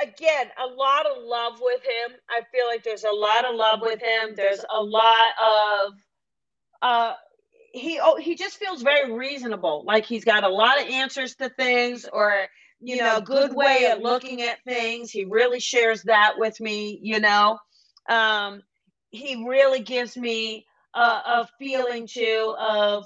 [0.00, 2.16] again, a lot of love with him.
[2.30, 4.34] I feel like there's a lot of love with him.
[4.34, 5.92] There's a lot of,
[6.82, 7.14] uh,
[7.72, 11.48] he oh he just feels very reasonable like he's got a lot of answers to
[11.50, 12.46] things or
[12.80, 17.20] you know good way of looking at things he really shares that with me you
[17.20, 17.58] know
[18.08, 18.60] um
[19.10, 23.04] he really gives me a, a feeling too of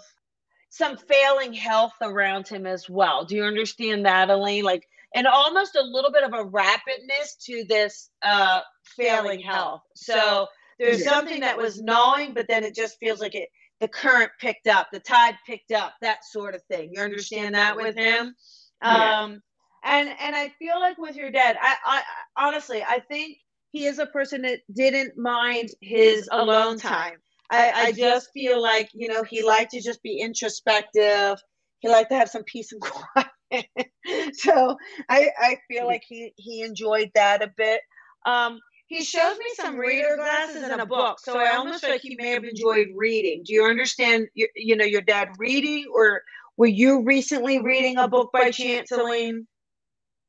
[0.76, 4.84] some failing health around him as well do you understand that elaine like
[5.14, 8.60] and almost a little bit of a rapidness to this uh
[8.96, 10.46] failing health so
[10.80, 11.12] there's Yeah.
[11.12, 13.48] something that was gnawing but then it just feels like it
[13.80, 16.90] the current picked up, the tide picked up, that sort of thing.
[16.92, 18.34] You understand that with him?
[18.80, 19.20] Yeah.
[19.22, 19.42] Um,
[19.82, 23.36] and and I feel like with your dad, I, I I- honestly I think
[23.72, 27.16] he is a person that didn't mind his alone time.
[27.50, 31.38] I, I just feel like you know he liked to just be introspective.
[31.80, 32.80] He liked to have some peace and
[33.50, 34.34] quiet.
[34.34, 34.76] so
[35.08, 37.80] I I feel like he he enjoyed that a bit.
[38.26, 42.02] Um, he shows me some reader glasses and a book, so I almost feel like
[42.02, 43.42] he may have enjoyed reading.
[43.44, 44.28] Do you understand?
[44.34, 46.22] You, you know your dad reading, or
[46.56, 48.90] were you recently reading a book by chance?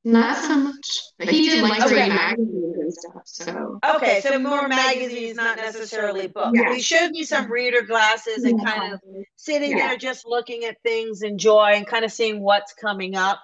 [0.05, 1.01] Not so much.
[1.17, 1.95] But he did like to Okay.
[1.95, 3.21] read magazines and stuff.
[3.25, 6.59] So Okay, so more magazines, not necessarily books.
[6.61, 6.73] Yeah.
[6.75, 9.01] He showed me some reader glasses and kind of
[9.35, 9.87] sitting Yeah.
[9.87, 13.41] there just looking at things, enjoy, and kind of seeing what's coming up.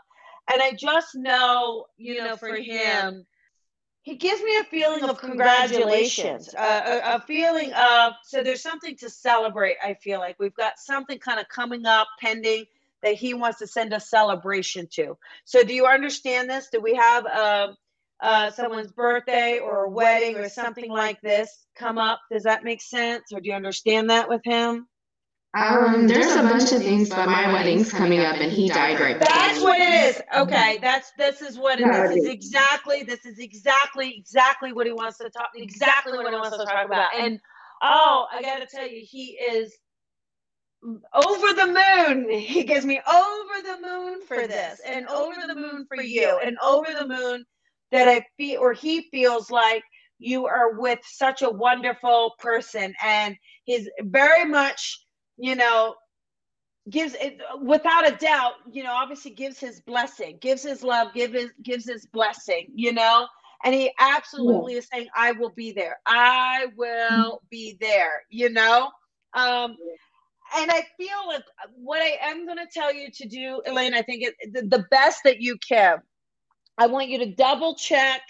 [0.54, 3.26] And I just know, you know, for him,
[4.04, 8.95] he gives me a feeling of congratulations, uh, a, a feeling of, so there's something
[8.97, 10.36] to celebrate, I feel like.
[10.39, 12.65] We've got something kind of coming up, pending,
[13.04, 15.18] that he wants to send a celebration to.
[15.46, 16.70] So do you understand this?
[16.72, 17.68] Do we have uh,
[18.22, 22.20] uh, someone's birthday or a wedding or something like this come up?
[22.32, 23.32] Does that make sense?
[23.34, 24.88] Or do you understand that with him?
[25.54, 29.20] um, there's a bunch of things, but my wedding's coming up, and he died right.
[29.20, 30.22] That's what it is.
[30.38, 32.12] Okay, that's this is what it Yeah, is.
[32.12, 36.32] it This is exactly this is exactly exactly what he wants to talk exactly what
[36.32, 37.14] he wants to talk about.
[37.20, 37.40] And
[37.82, 39.76] oh, I got to tell you, he is
[40.84, 42.30] over the moon.
[42.30, 46.58] He gives me over the moon for this, and over the moon for you, and
[46.63, 47.46] over the moon
[47.91, 49.84] that I feel or he feels like
[50.20, 55.06] you are with such a wonderful person, and he's very much,
[55.38, 55.96] you know,
[56.89, 61.32] gives it without a doubt you know obviously gives his blessing gives his love give
[61.34, 63.28] his gives his blessing you know?
[63.63, 66.00] And he absolutely is saying i will be there.
[66.08, 68.89] I will be there you know?
[69.34, 69.78] Um
[70.58, 71.44] and i feel like
[71.76, 74.86] what i am going to tell you to do elaine i think it, the, the
[74.92, 75.98] best that you can
[76.78, 78.22] i want you to double check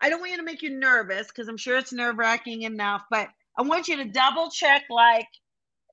[0.00, 3.02] i don't want you to make you nervous because i'm sure it's nerve wracking enough
[3.10, 5.28] but i want you to double check like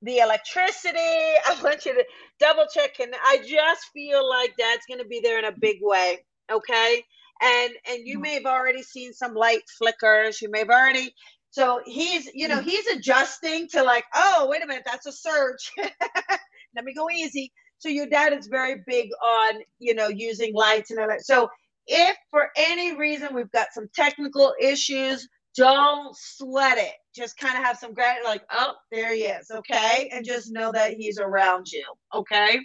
[0.02, 0.98] the electricity.
[0.98, 2.06] I want you to
[2.40, 3.00] double check.
[3.00, 6.20] And I just feel like dad's going to be there in a big way.
[6.52, 7.04] Okay.
[7.42, 8.22] and and you mm-hmm.
[8.22, 10.42] may have already seen some light flickers.
[10.42, 11.14] You may have already.
[11.52, 15.72] So he's, you know, he's adjusting to like, oh, wait a minute, that's a surge.
[16.76, 17.52] Let me go easy.
[17.78, 21.26] So your dad is very big on, you know, using lights and all that.
[21.26, 21.50] So
[21.88, 26.94] if for any reason we've got some technical issues, don't sweat it.
[27.14, 30.10] Just kind of have some gratitude, like, oh, there he is, okay?
[30.14, 31.84] And just know that he's around you,
[32.14, 32.60] okay?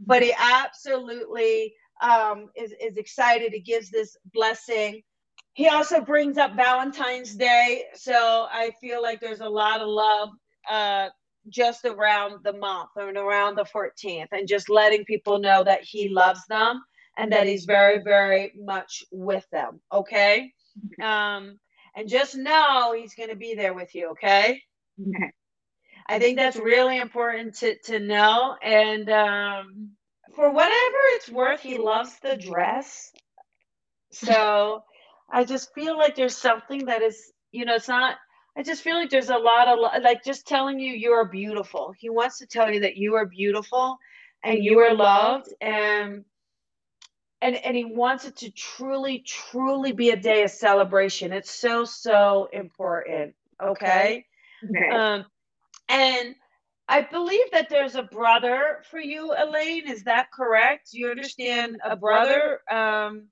[0.00, 3.52] But he absolutely um, is, is excited.
[3.52, 5.02] He gives this blessing.
[5.60, 7.84] He also brings up Valentine's Day.
[7.92, 10.30] So I feel like there's a lot of love
[10.66, 11.10] uh,
[11.50, 16.08] just around the month and around the 14th, and just letting people know that he
[16.08, 16.80] loves them
[17.18, 20.50] and that he's very, very much with them, okay?
[21.02, 21.58] Um,
[21.94, 24.62] and just know he's going to be there with you, okay?
[24.98, 25.30] Okay.
[26.08, 28.56] I think that's really important to, to know.
[28.62, 29.90] And um,
[30.34, 33.12] for whatever it's worth, he loves the dress.
[34.10, 34.84] So
[35.30, 38.16] I just feel like there's something that is, you know, it's not,
[38.56, 41.94] I just feel like there's a lot of, like, just telling you you are beautiful.
[41.98, 43.98] He wants to tell you that you are beautiful
[44.42, 45.52] and you are loved.
[45.60, 46.24] And
[47.42, 51.32] and and he wants it to truly truly be a day of celebration.
[51.32, 54.26] It's so so important okay?
[54.68, 54.90] Okay.
[54.90, 55.24] um
[55.88, 56.34] and
[56.88, 59.88] i believe that there's a brother for you elaine.
[59.88, 60.90] Is that correct?
[60.92, 62.60] You understand a brother?
[62.70, 63.28] Um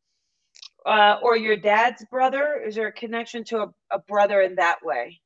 [0.86, 4.78] uh, or your dad's brother is there a connection to a, a brother in that
[4.82, 5.20] way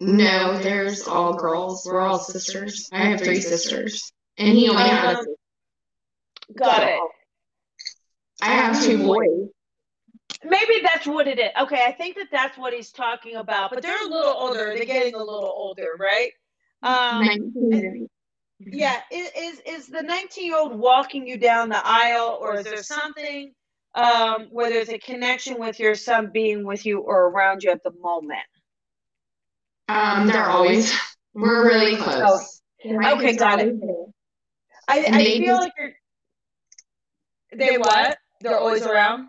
[0.00, 1.86] No, there's all girls.
[1.86, 2.88] We're all sisters.
[2.92, 4.12] I have three sisters.
[4.36, 5.24] And he only has Um,
[6.56, 7.00] got it
[8.42, 9.48] I have two boys.
[10.44, 13.82] maybe that's what it is okay i think that that's what he's talking about but
[13.82, 16.32] they're a little older they're getting a little older right
[16.82, 18.08] um 19.
[18.58, 22.64] yeah is is, is the 19 year old walking you down the aisle or is
[22.64, 23.52] there something
[23.94, 27.82] um where there's a connection with your son being with you or around you at
[27.82, 28.40] the moment?
[29.88, 30.92] Um, they're always,
[31.34, 32.62] we're really close.
[32.84, 33.74] Okay, got it.
[34.88, 35.92] i, I feel just- like you're
[37.56, 38.18] they what?
[38.40, 39.28] they're always around?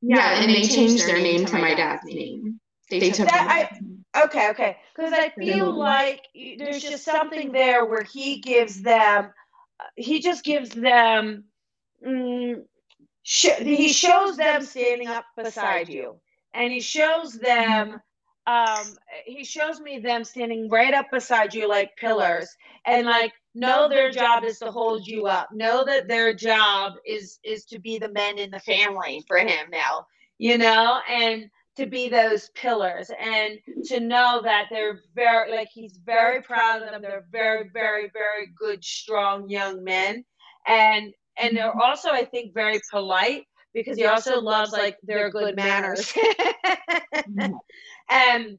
[0.00, 2.58] Yeah, and they changed their name to my dad's name.
[2.88, 3.68] They took That
[4.14, 4.76] I- okay okay.
[4.96, 6.24] Because i feel like
[6.58, 9.26] there's just something there where he gives them
[9.78, 11.44] uh, he just gives them
[12.06, 12.62] mm, sh-
[13.22, 16.16] he shows them standing up beside you.
[16.54, 18.00] And he shows them
[18.46, 22.48] um he shows me them standing right up beside you like pillars.
[22.86, 25.48] And like know their job is to hold you up.
[25.52, 29.68] Know that their job is is to be the men in the family for him
[29.70, 30.06] now
[30.38, 33.10] you know and to be those pillars.
[33.20, 37.02] And to know that they're very like he's very proud of them.
[37.02, 40.24] They're very very very good strong young men.
[40.66, 45.56] And and they're also i think very polite because he also loves like their good
[45.56, 46.12] manners
[48.10, 48.58] and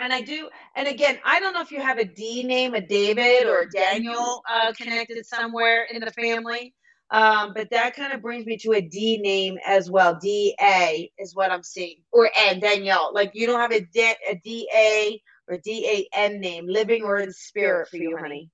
[0.00, 2.80] and I do, and again, I don't know if you have a D name, a
[2.80, 6.72] David or a Daniel uh, connected somewhere in the family,
[7.10, 10.18] um, but that kind of brings me to a D name as well.
[10.20, 13.12] D A is what I'm seeing, or N Danielle.
[13.12, 17.02] Like you don't have a D a D A or D A N name, living
[17.02, 18.50] or in spirit for you, honey.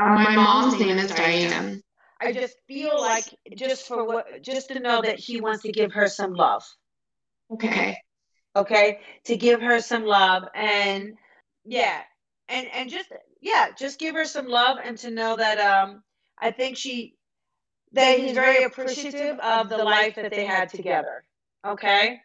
[0.00, 1.82] Um, my mom's name is Diane.
[2.22, 3.24] I just feel like
[3.56, 6.62] just for what, just to know that he wants to give her some love.
[7.52, 7.98] Okay.
[8.56, 9.00] okay?
[9.24, 11.14] To give her some love and
[11.64, 12.00] yeah.
[12.48, 16.02] And and just yeah just give her some love and to know that um
[16.38, 17.14] i think she
[17.92, 21.24] that he's very appreciative of the life that they had together.
[21.66, 22.20] Okay?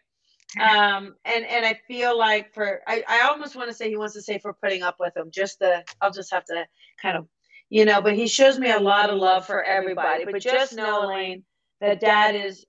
[0.58, 4.14] um and and i feel like for i, I almost want to say he wants
[4.14, 6.64] to say for putting up with him just the i'll just have to
[7.02, 7.26] kind of
[7.70, 11.42] you know but he shows me a lot of love for everybody but just knowing
[11.80, 12.64] that dad is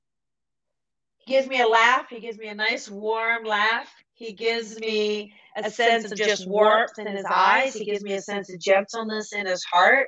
[1.29, 2.07] he gives me a laugh.
[2.09, 3.93] He gives me a nice warm laugh.
[4.13, 7.73] He gives me a sense of just warmth in his eyes.
[7.73, 10.07] He gives me a sense of gentleness in his heart.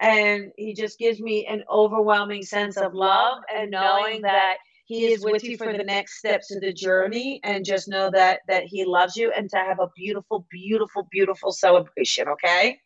[0.00, 5.22] And he just gives me an overwhelming sense of love and knowing that he is
[5.22, 8.84] with you for the next steps of the journey and just know that that he
[8.84, 12.78] loves you and to have a beautiful beautiful beautiful celebration okay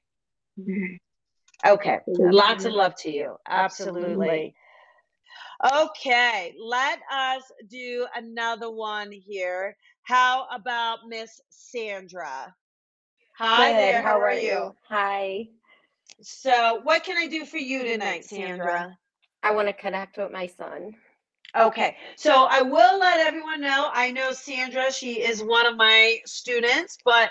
[0.61, 0.97] mm-hmm.
[1.65, 4.55] Okay lots of love to you absolutely
[5.73, 9.77] Okay, let us do another one here.
[10.03, 12.55] How about Miss Sandra?
[13.39, 13.79] Hi Good.
[13.79, 14.75] there, how are you?
[14.89, 15.49] Hi.
[16.21, 18.97] So, what can I do for you tonight, Sandra?
[19.43, 20.95] I want to connect with my son.
[21.57, 23.91] Okay, so I will let everyone know.
[23.93, 27.31] I know Sandra, she is one of my students, but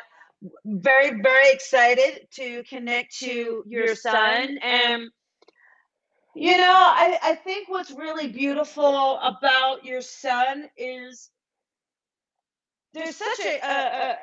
[0.65, 4.57] very, very excited to connect to your son.
[4.61, 5.09] And
[6.35, 11.31] You know, I, I think what's really beautiful about your son is
[12.93, 14.17] there's such a, a, a,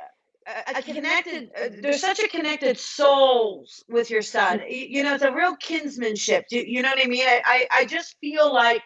[0.47, 4.61] a- a connected, uh, there's such a connected souls with your son.
[4.61, 6.45] Y- You know, it's a real kinsmanship.
[6.51, 7.25] You, you know what I mean?
[7.27, 8.83] I, I, I just feel like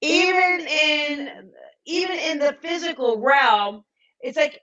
[0.00, 1.50] even in
[1.86, 3.84] even in the physical realm,
[4.20, 4.60] it's like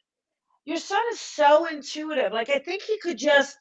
[0.66, 2.34] your son is so intuitive.
[2.34, 3.58] Like I think he could just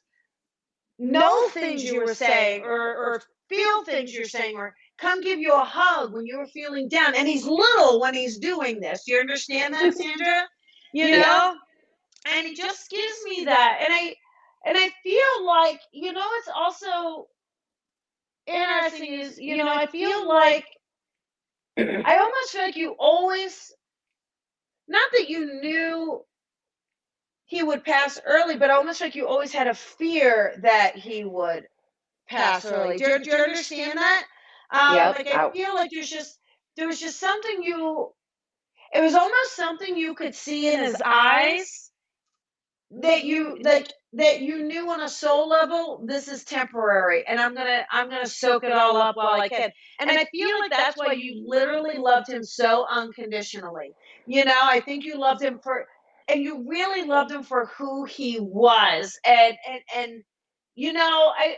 [0.99, 5.53] know things you were saying or, or feel things you're saying or come give you
[5.53, 7.15] a hug when you were feeling down.
[7.15, 9.03] And he's little when he's doing this.
[9.05, 10.47] Do you understand that, Sandra?
[10.93, 11.21] You Yeah.
[11.21, 11.55] know?
[12.25, 13.79] And he just gives me that.
[13.83, 14.15] And I
[14.65, 17.27] and I feel like, you know, it's also
[18.45, 20.65] interesting is, you know, I feel like
[21.77, 23.71] I almost feel like you always
[24.87, 26.23] not that you knew
[27.51, 31.67] he would pass early, but almost like you always had a fear that he would
[32.29, 32.97] pass early.
[32.97, 34.23] Do you, do you understand that?
[34.71, 35.17] Um, Yep.
[35.17, 36.39] Like I feel like there's just
[36.77, 38.09] there was just something you.
[38.93, 41.91] It was almost something you could see in his eyes
[43.01, 47.55] that you like that you knew on a soul level this is temporary and i'm
[47.55, 50.97] gonna i'm gonna soak it all up while i can and i feel like that's
[50.97, 53.93] why you literally loved him so unconditionally
[54.25, 55.87] you know i think you loved him for
[56.31, 60.23] and you really loved him for who he was and and and
[60.75, 61.57] you know i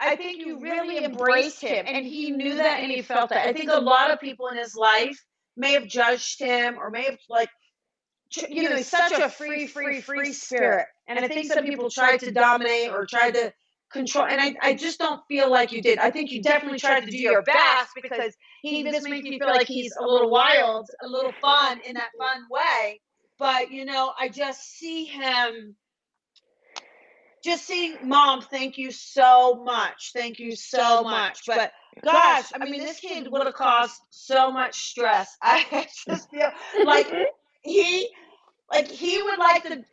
[0.00, 3.52] i think you really embraced him and he knew that and he felt that i
[3.52, 5.18] think a lot of people in his life
[5.56, 7.48] may have judged him or may have like
[8.48, 10.86] you know, he's such a free, free, free spirit.
[11.08, 13.52] And I think some people tried to dominate or tried to
[13.90, 14.26] control.
[14.26, 15.98] And I, I just don't feel like you did.
[15.98, 19.48] I think you definitely tried to do your best because he just makes me feel
[19.48, 23.00] like he's a little wild, a little fun in that fun way.
[23.38, 25.76] But, you know, I just see him
[27.44, 30.10] just seeing mom, thank you so much.
[30.12, 31.42] Thank you so much.
[31.46, 31.72] But
[32.02, 35.36] gosh, I mean, this kid would have caused so much stress.
[35.42, 36.50] I just feel
[36.84, 37.06] like
[37.62, 38.08] he
[38.70, 39.84] like he would like to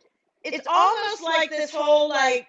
[0.44, 2.46] it's almost like this whole like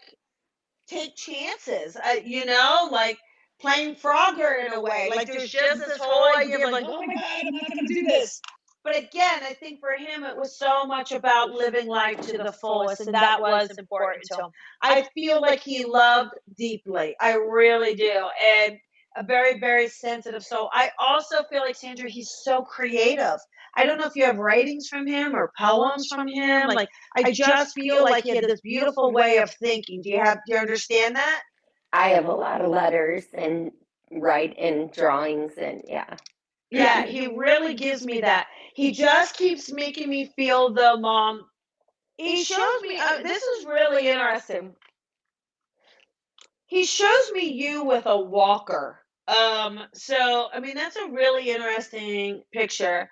[0.87, 3.17] take chances uh, you know like
[3.59, 7.15] playing frogger in a way like there's just this whole idea of like oh my
[7.15, 8.41] god i'm not going to do this
[8.87, 12.51] but again i think for him it was so much about living life to the
[12.53, 14.49] fullest and that was important to him
[14.81, 18.29] i feel like he loved deeply i really do
[18.63, 18.77] and
[19.17, 23.39] a very very sensitive soul i also feel like sandra he's so creative
[23.79, 26.69] I don't know if you have writings from him or poems from him.
[26.69, 30.01] Like I just feel like he had this beautiful way of thinking.
[30.01, 31.43] Do you have do you understand that?
[31.93, 33.71] I have a lot of letters and
[34.11, 36.15] write and drawings and yeah.
[36.69, 38.47] Yeah, he really gives me that.
[38.73, 41.45] He just keeps making me feel the mom.
[42.17, 44.75] He shows me uh, this is really interesting.
[46.65, 48.99] He shows me you with a walker.
[49.27, 53.09] Um so I mean that's a really interesting picture.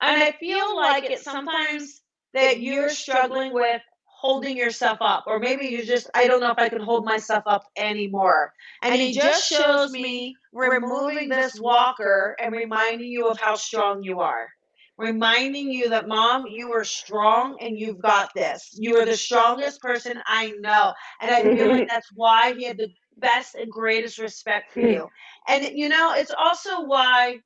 [0.00, 2.00] And I feel like it's sometimes
[2.34, 3.82] that you're struggling with
[4.18, 7.44] holding yourself up, or maybe you just, I don't know if I can hold myself
[7.46, 8.52] up anymore.
[8.82, 14.18] And he just shows me removing this walker and reminding you of how strong you
[14.18, 14.48] are.
[14.96, 18.70] Reminding you that, mom, you are strong and you've got this.
[18.76, 20.92] You are the strongest person I know.
[21.20, 25.08] And I feel like that's why he had the best and greatest respect for you.
[25.46, 27.38] And, you know, it's also why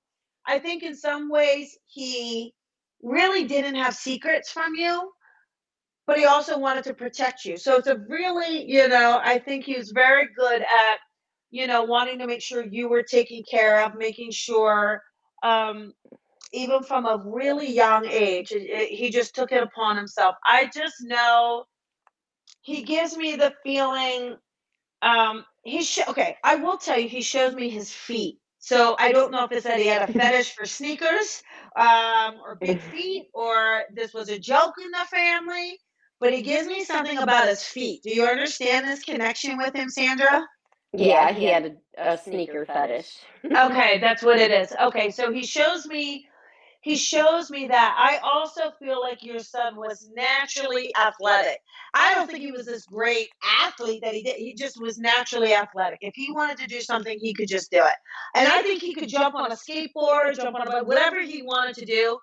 [0.47, 2.55] I think in some ways he
[3.03, 5.13] really didn't have secrets from you,
[6.07, 7.57] but he also wanted to protect you.
[7.57, 10.99] So it's a really, you know, I think he was very good at,
[11.51, 15.03] you know, wanting to make sure you were taken care of, making sure,
[15.43, 15.93] um,
[16.53, 20.37] even from a really young age, it, it- he just took it upon himself.
[20.47, 21.65] I just know
[22.63, 24.37] he gives me the feeling.
[25.03, 26.37] Um, he sh- okay.
[26.45, 28.39] I will tell you, he shows me his feet.
[28.59, 31.43] So I don't know if it's that he had a fetish for sneakers,
[31.77, 35.79] um, or big feet, or this was a joke in the family.
[36.23, 38.05] But he gives me something about his feet.
[38.05, 40.47] Do you understand this connection with him, Sandra?
[40.93, 43.19] Yeah, he had a, a sneaker fetish.
[43.45, 44.73] Okay, that's what it is.
[44.81, 46.25] Okay, so he shows me
[46.83, 47.97] he shows me that.
[47.99, 51.59] I also feel like your son was naturally athletic.
[51.95, 53.29] I don't think he was this great
[53.61, 54.37] athlete that he did.
[54.37, 55.99] He just was naturally athletic.
[56.03, 57.95] If he wanted to do something, he could just do it.
[58.37, 61.43] And I think he could jump on a skateboard, jump on a bike, whatever he
[61.43, 62.19] wanted to do,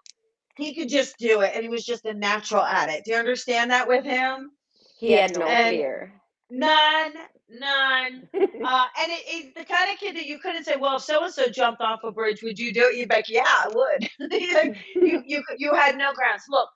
[0.56, 1.52] he could just do it.
[1.54, 3.06] And he was just a natural at it.
[3.06, 4.52] Do you understand that with him?
[5.00, 6.14] He had no And- fear.
[6.52, 7.14] None,
[7.50, 8.28] none.
[8.62, 11.24] Uh, and it, it, the kind of kid that you couldn't say, well, if so
[11.24, 12.98] and so jumped off a bridge, would you do it?
[12.98, 14.10] You'd be like, yeah, I would.
[14.54, 16.44] Like, you, you, you had no grounds.
[16.50, 16.68] Look,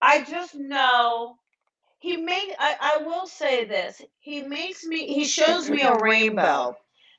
[0.00, 1.34] I just know
[1.98, 2.54] he made.
[2.58, 4.00] I, I will say this.
[4.20, 5.12] He makes me.
[5.12, 6.76] He shows me a rainbow,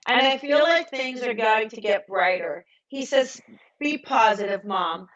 [0.08, 2.66] And I feel like things are going to get brighter.
[2.88, 3.42] He says,
[3.82, 5.08] Be positive, mom.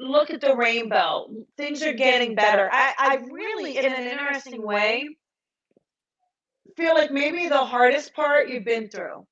[0.00, 1.28] Look at the rainbow.
[1.56, 2.68] Things are getting better.
[2.72, 5.08] I, I really, in an interesting way,
[6.76, 9.26] feel like maybe the hardest part you've been through.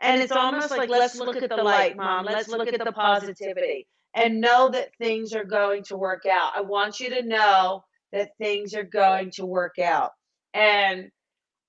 [0.00, 2.24] And it's almost like, let's look at the light, mom.
[2.24, 6.52] Let's look at the positivity and know that things are going to work out.
[6.56, 10.12] I want you to know that things are going to work out.
[10.54, 11.10] And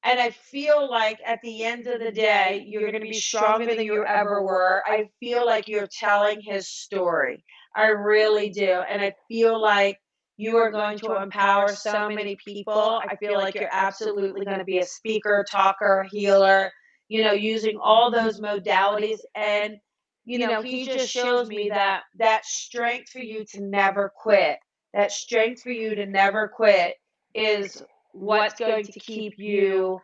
[0.03, 3.65] and I feel like at the end of the day, you're going to be stronger
[3.65, 4.81] than you ever were.
[4.85, 7.43] I feel like you're telling his story.
[7.77, 8.81] I really do.
[8.89, 9.99] And I feel like
[10.35, 13.01] you are going to empower so many people.
[13.07, 16.71] I feel like you're absolutely going to be a speaker, talker, healer,
[17.07, 19.19] you know, using all those modalities.
[19.35, 19.77] And,
[20.25, 24.57] you know, he just shows me that that strength for you to never quit,
[24.93, 26.95] that strength for you to never quit
[27.35, 29.99] is what's going to keep you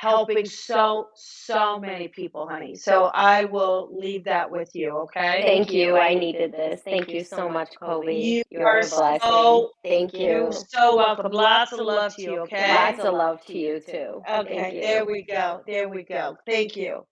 [0.00, 5.72] helping so so many people honey so i will leave that with you okay Thank
[5.72, 5.96] you.
[5.96, 6.80] I needed this.
[6.82, 8.14] Thank you so much, Colby.
[8.14, 9.20] You You're are a blessing.
[9.20, 10.20] so- Thank you.
[10.20, 14.22] you're so welcome lots of love to you okay Lots of love to you too.
[14.30, 14.80] okay you.
[14.82, 17.04] there we go there we go thank you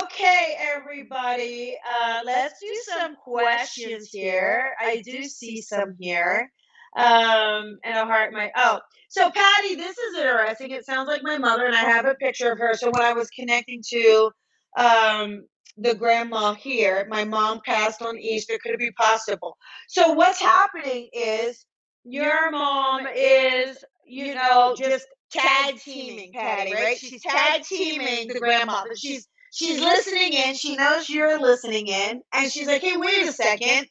[0.00, 6.50] okay everybody uh let's do some questions here i do see some here
[6.96, 8.80] um and a heart my oh
[9.16, 10.72] so patty this is interesting.
[10.72, 12.74] It sounds like my mother and i have a picture of her.
[12.74, 14.30] So when i was connecting to
[14.78, 15.44] um
[15.78, 18.58] the grandma here my mom passed on easter.
[18.62, 19.56] Could it be possible?
[19.88, 21.64] So what's happening is
[22.04, 26.98] your mom is you know just tag teaming patty right?
[26.98, 28.82] She's tag teaming the grandma.
[28.86, 30.54] But she's she's listening in.
[30.54, 32.20] She knows you're listening in.
[32.34, 33.86] And she's like hey wait a second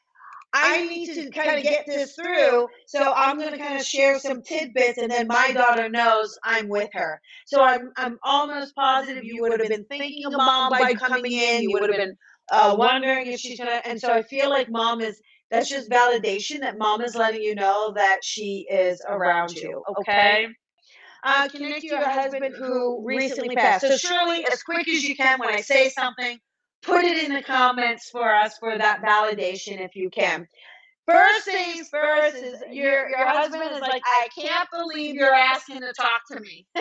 [0.55, 2.67] I need to kind of get this through.
[2.87, 6.69] So I'm going to kind of share some tidbits, and then my daughter knows I'm
[6.69, 7.19] with her.
[7.45, 11.63] So I'm I'm almost positive you would have been thinking of mom by coming in.
[11.63, 12.17] You would have been
[12.51, 13.81] uh, wondering if she's gonna.
[13.85, 15.21] And so I feel like mom is.
[15.51, 19.83] That's just validation that mom is letting you know that she is around you.
[19.99, 20.47] Okay.
[21.23, 23.81] Uh, connect to your husband who recently passed.
[23.81, 26.39] So Shirley, as quick as you can when I say something,
[26.85, 30.47] put it in the comments for us for that validation if you can.
[31.07, 35.93] First things first is your your husband is like, I can't believe you're asking to
[35.93, 36.65] talk to me.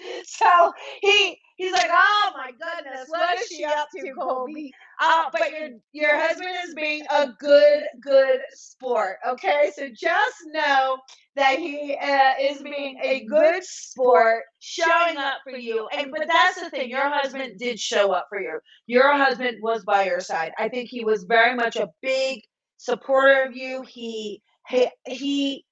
[0.26, 0.72] so
[1.02, 4.72] he he's like, Oh my goodness, what is she up to, Colby?
[5.00, 9.16] Uh, but your your husband is being a good good sport.
[9.28, 10.98] Okay, so just know
[11.36, 15.88] that he uh, is being a good sport, showing up for you.
[15.96, 18.58] And but that's the thing, your husband did show up for you.
[18.86, 20.52] Your husband was by your side.
[20.58, 22.40] I think he was very much a big
[22.78, 23.82] supporter of you.
[23.88, 25.64] He he he.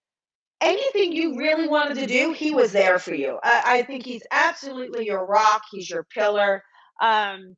[0.60, 3.38] Anything you really wanted to do, he was there for you.
[3.42, 5.62] I, I think he's absolutely your rock.
[5.70, 6.64] He's your pillar.
[7.00, 7.56] Um,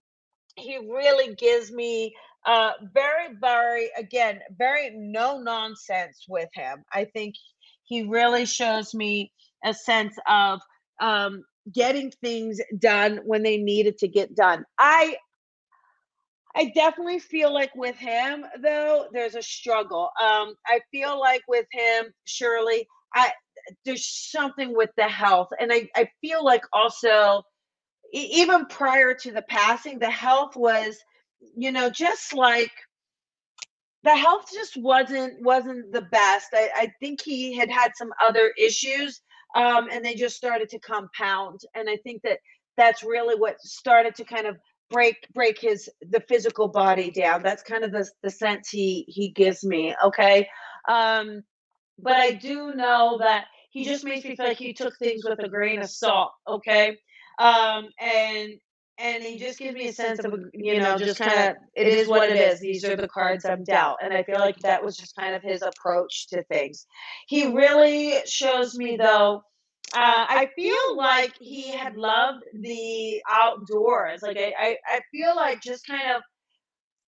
[0.57, 2.15] he really gives me
[2.47, 7.35] uh very very again very no nonsense with him i think
[7.85, 9.31] he really shows me
[9.65, 10.61] a sense of
[11.01, 11.43] um
[11.75, 15.17] getting things done when they needed to get done i
[16.57, 21.67] i definitely feel like with him though there's a struggle um i feel like with
[21.73, 23.31] him Shirley i
[23.85, 27.43] there's something with the health and i i feel like also
[28.13, 30.97] even prior to the passing, the health was,
[31.57, 32.71] you know, just like
[34.03, 36.49] the health just wasn't wasn't the best.
[36.53, 39.21] I, I think he had had some other issues,
[39.55, 41.61] um, and they just started to compound.
[41.75, 42.39] And I think that
[42.77, 44.57] that's really what started to kind of
[44.91, 47.43] break break his the physical body down.
[47.43, 49.95] That's kind of the the sense he he gives me.
[50.05, 50.49] Okay,
[50.89, 51.43] um,
[51.99, 55.39] but I do know that he just makes me feel like he took things with
[55.39, 56.33] a grain of salt.
[56.49, 56.99] Okay
[57.41, 58.53] um, and
[58.99, 62.07] and he just gives me a sense of you know just kind of it is
[62.07, 64.95] what it is these are the cards i'm dealt and i feel like that was
[64.95, 66.87] just kind of his approach to things
[67.27, 69.43] he really shows me though
[69.95, 74.23] uh, I feel like he had loved the outdoors.
[74.23, 76.23] Like I, I, I feel like just kind of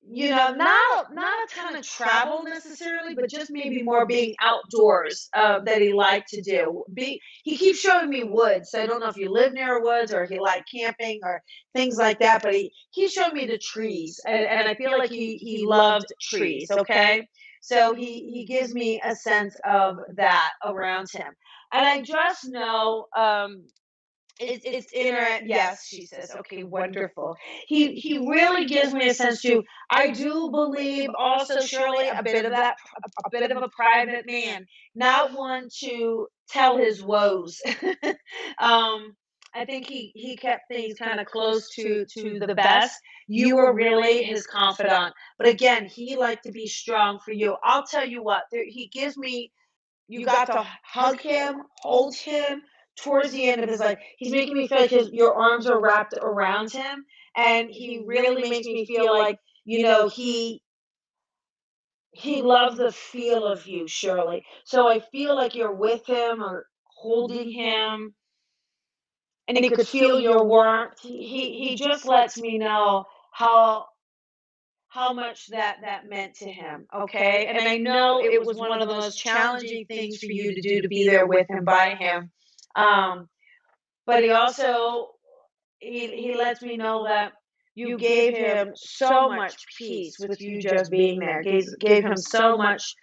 [0.04, 5.28] you know, not not a ton of travel necessarily, but just maybe more being outdoors
[5.34, 6.84] uh, that he liked to do.
[6.92, 10.12] Be he keeps showing me woods, so I don't know if you live near woods
[10.12, 11.40] or if you like camping or
[11.74, 12.42] things like that.
[12.42, 16.12] But he he's showing me the trees, and, and I feel like he he loved
[16.20, 16.70] trees.
[16.70, 17.28] Okay,
[17.60, 21.32] so he he gives me a sense of that around him,
[21.72, 23.64] and I just know um,
[24.38, 29.42] it's it's inner yes she says okay wonderful he he really gives me a sense
[29.42, 32.76] too i do believe also Shirley a bit of that
[33.24, 37.60] a bit of a private man not one to tell his woes
[38.58, 39.14] um
[39.54, 42.98] I think he he kept things kind of close to to the best.
[43.28, 47.56] You were really his confidant, but again, he liked to be strong for you.
[47.62, 49.52] I'll tell you what, there, he gives me.
[50.18, 52.62] You got to hug him, hold him
[52.96, 53.98] towards the end of his life.
[54.18, 57.04] He's making me feel like his your arms are wrapped around him,
[57.36, 60.62] and he really makes me feel like you know he
[62.12, 64.44] he loves the feel of you, Shirley.
[64.64, 68.14] So I feel like you're with him or holding him,
[69.48, 71.00] and he could feel your warmth.
[71.00, 73.86] He he, he just lets me know how
[74.93, 76.86] how much that that meant to him.
[76.95, 80.61] Okay, and I know it was one of the most challenging things for you to
[80.61, 82.30] do to be there with him, by him.
[82.76, 83.28] Um,
[84.07, 85.09] but he also
[85.78, 87.32] he he lets me know that
[87.74, 91.43] you gave him so much peace with you just being there.
[91.43, 92.95] Gave, gave him so much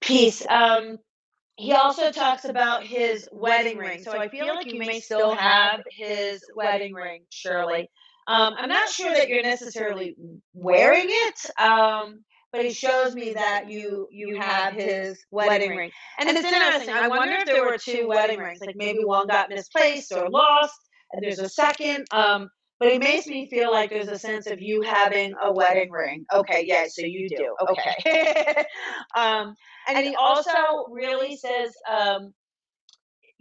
[0.00, 0.42] peace.
[0.48, 0.96] Um,
[1.56, 4.02] he also talks about his wedding ring.
[4.02, 7.90] So I feel like you may still have his wedding ring, Shirley.
[8.26, 10.14] Um, I'm not sure that you're necessarily
[10.54, 15.90] wearing it, um, but he shows me that you you have his wedding ring.
[16.18, 16.94] And it's interesting.
[16.94, 20.78] I wonder if there were two wedding rings, like maybe one got misplaced or lost,
[21.12, 22.06] and there's a second.
[22.12, 22.48] Um,
[22.82, 26.26] but it makes me feel like there's a sense of you having a wedding ring.
[26.34, 27.54] Okay, yeah, so you do.
[27.70, 28.64] Okay.
[29.16, 29.54] um,
[29.86, 30.50] and he also
[30.90, 32.34] really says, um,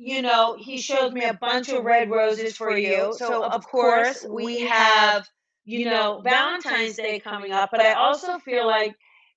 [0.01, 3.13] you know, he showed me a bunch of red roses for you.
[3.15, 5.27] So of course we have,
[5.63, 8.95] you know, Valentine's Day coming up, but I also feel like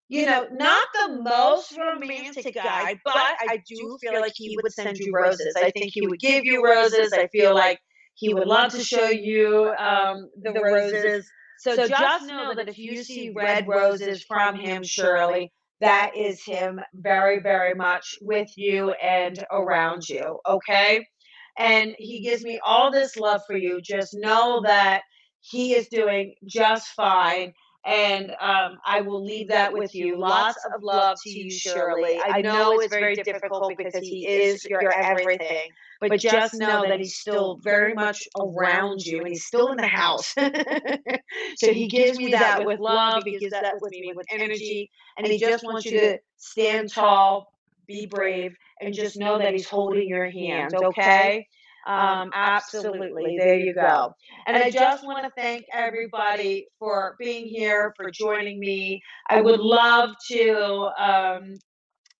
[0.08, 4.98] you know, not the most romantic guy, but I do feel like he would send
[4.98, 5.54] you roses.
[5.56, 7.12] I think he would give you roses.
[7.12, 7.80] I feel like
[8.14, 11.30] he would love to show you um, the roses.
[11.58, 16.80] So just know that if you see red roses from him, Shirley, that is him
[16.94, 20.38] very, very much with you and around you.
[20.48, 21.06] Okay.
[21.58, 23.80] And he gives me all this love for you.
[23.80, 25.02] Just know that
[25.40, 27.52] he is doing just fine.
[27.86, 30.18] And um, I will leave that with you.
[30.18, 32.18] Lots of love to you, Shirley.
[32.24, 35.68] I know it's very difficult because he is your everything
[36.10, 39.86] but just know that he's still very much around you and he's still in the
[39.86, 40.34] house.
[41.56, 45.26] so he gives me that with love, he gives that with me with energy, and
[45.26, 47.52] he just wants you to stand tall,
[47.86, 51.46] be brave, and just know that he's holding your hand, okay?
[51.86, 53.36] Um, absolutely.
[53.38, 54.14] There you go.
[54.46, 59.02] And I just want to thank everybody for being here, for joining me.
[59.28, 61.54] I would love to um,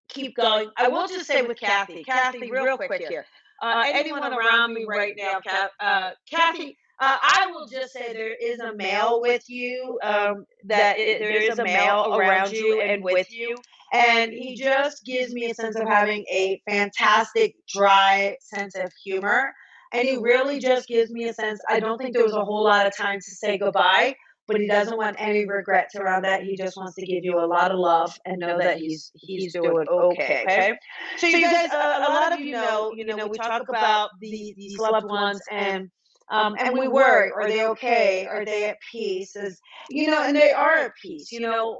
[0.08, 0.70] keep going.
[0.76, 3.26] I will just say with Kathy, Kathy, real quick here.
[3.64, 5.40] Uh, anyone around me right now,
[5.80, 10.98] uh, Kathy, uh, I will just say there is a male with you, um, that
[10.98, 13.56] it, there is a male around you and with you.
[13.92, 19.54] And he just gives me a sense of having a fantastic, dry sense of humor.
[19.92, 22.64] And he really just gives me a sense, I don't think there was a whole
[22.64, 26.42] lot of time to say goodbye, but he doesn't want any regrets around that.
[26.42, 29.52] He just wants to give you a lot of love and know that he's he's
[29.52, 30.44] doing okay.
[30.46, 30.78] Okay.
[31.16, 34.54] So you guys, uh, a lot of you know, you know, we talk about the
[34.56, 35.90] these loved ones and.
[36.30, 38.26] Um, and we worry, are they okay?
[38.26, 39.36] Are they at peace?
[39.36, 41.30] Is you know, and they are at peace.
[41.30, 41.78] You know,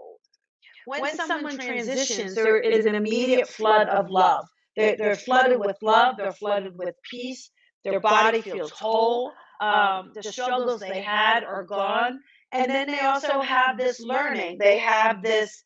[0.84, 4.44] when someone transitions, there is an immediate flood of love.
[4.76, 6.16] They're, they're flooded with love.
[6.18, 7.50] They're flooded with peace.
[7.84, 9.32] Their body feels whole.
[9.60, 12.20] Um, the struggles they had are gone,
[12.55, 14.59] and then they also have this learning.
[14.59, 15.64] They have this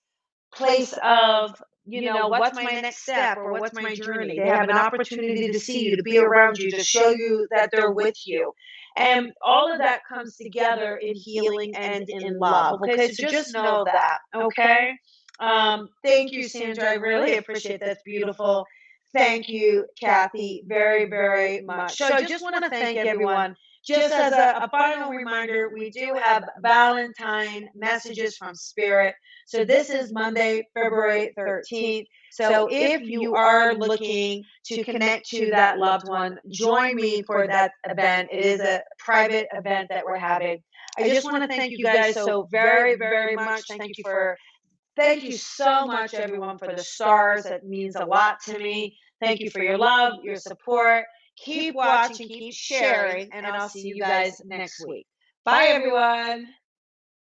[0.55, 4.39] place of, you know, what's my next step or what's my journey.
[4.39, 7.71] They have an opportunity to see you, to be around you, to show you that
[7.71, 8.53] they're with you.
[8.97, 12.81] And all of that comes together in healing and in love.
[12.83, 14.19] Okay, so just know that.
[14.35, 14.93] Okay.
[15.41, 16.91] Um, thank you, Sandra.
[16.91, 17.87] I really appreciate that.
[17.87, 18.67] That's beautiful.
[19.15, 21.97] Thank you, Kathy, very, very much.
[21.97, 26.15] So I just want to thank everyone just as a, a, final reminder, we do
[26.23, 29.15] have Valentine messages from Spirit.
[29.47, 32.07] So this is Monday, February 13th.
[32.31, 37.73] So if you are looking to connect to that loved one, join me for that
[37.89, 38.29] event.
[38.33, 40.63] It is a private event that we're having.
[40.99, 43.65] I just want to thank you guys so very, very much.
[43.69, 44.37] Thank you for
[44.99, 47.45] Thank you so much, everyone, for the stars.
[47.45, 48.99] That means a lot to me.
[49.21, 51.05] Thank you for your love, your support.
[51.45, 55.07] Keep watching, keep sharing, and I'll see you guys next week.
[55.45, 56.49] Bye, everyone.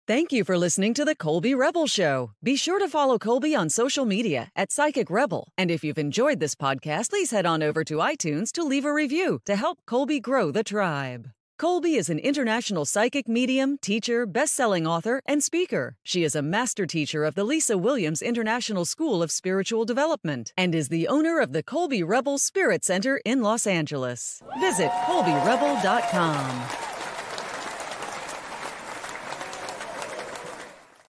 [0.07, 2.31] Thank you for listening to the Colby Rebel Show.
[2.43, 5.49] Be sure to follow Colby on social media at Psychic Rebel.
[5.57, 8.93] And if you've enjoyed this podcast, please head on over to iTunes to leave a
[8.93, 11.34] review to help Colby grow the tribe.
[11.57, 15.95] Colby is an international psychic medium, teacher, best selling author, and speaker.
[16.03, 20.75] She is a master teacher of the Lisa Williams International School of Spiritual Development and
[20.75, 24.41] is the owner of the Colby Rebel Spirit Center in Los Angeles.
[24.59, 26.84] Visit ColbyRebel.com.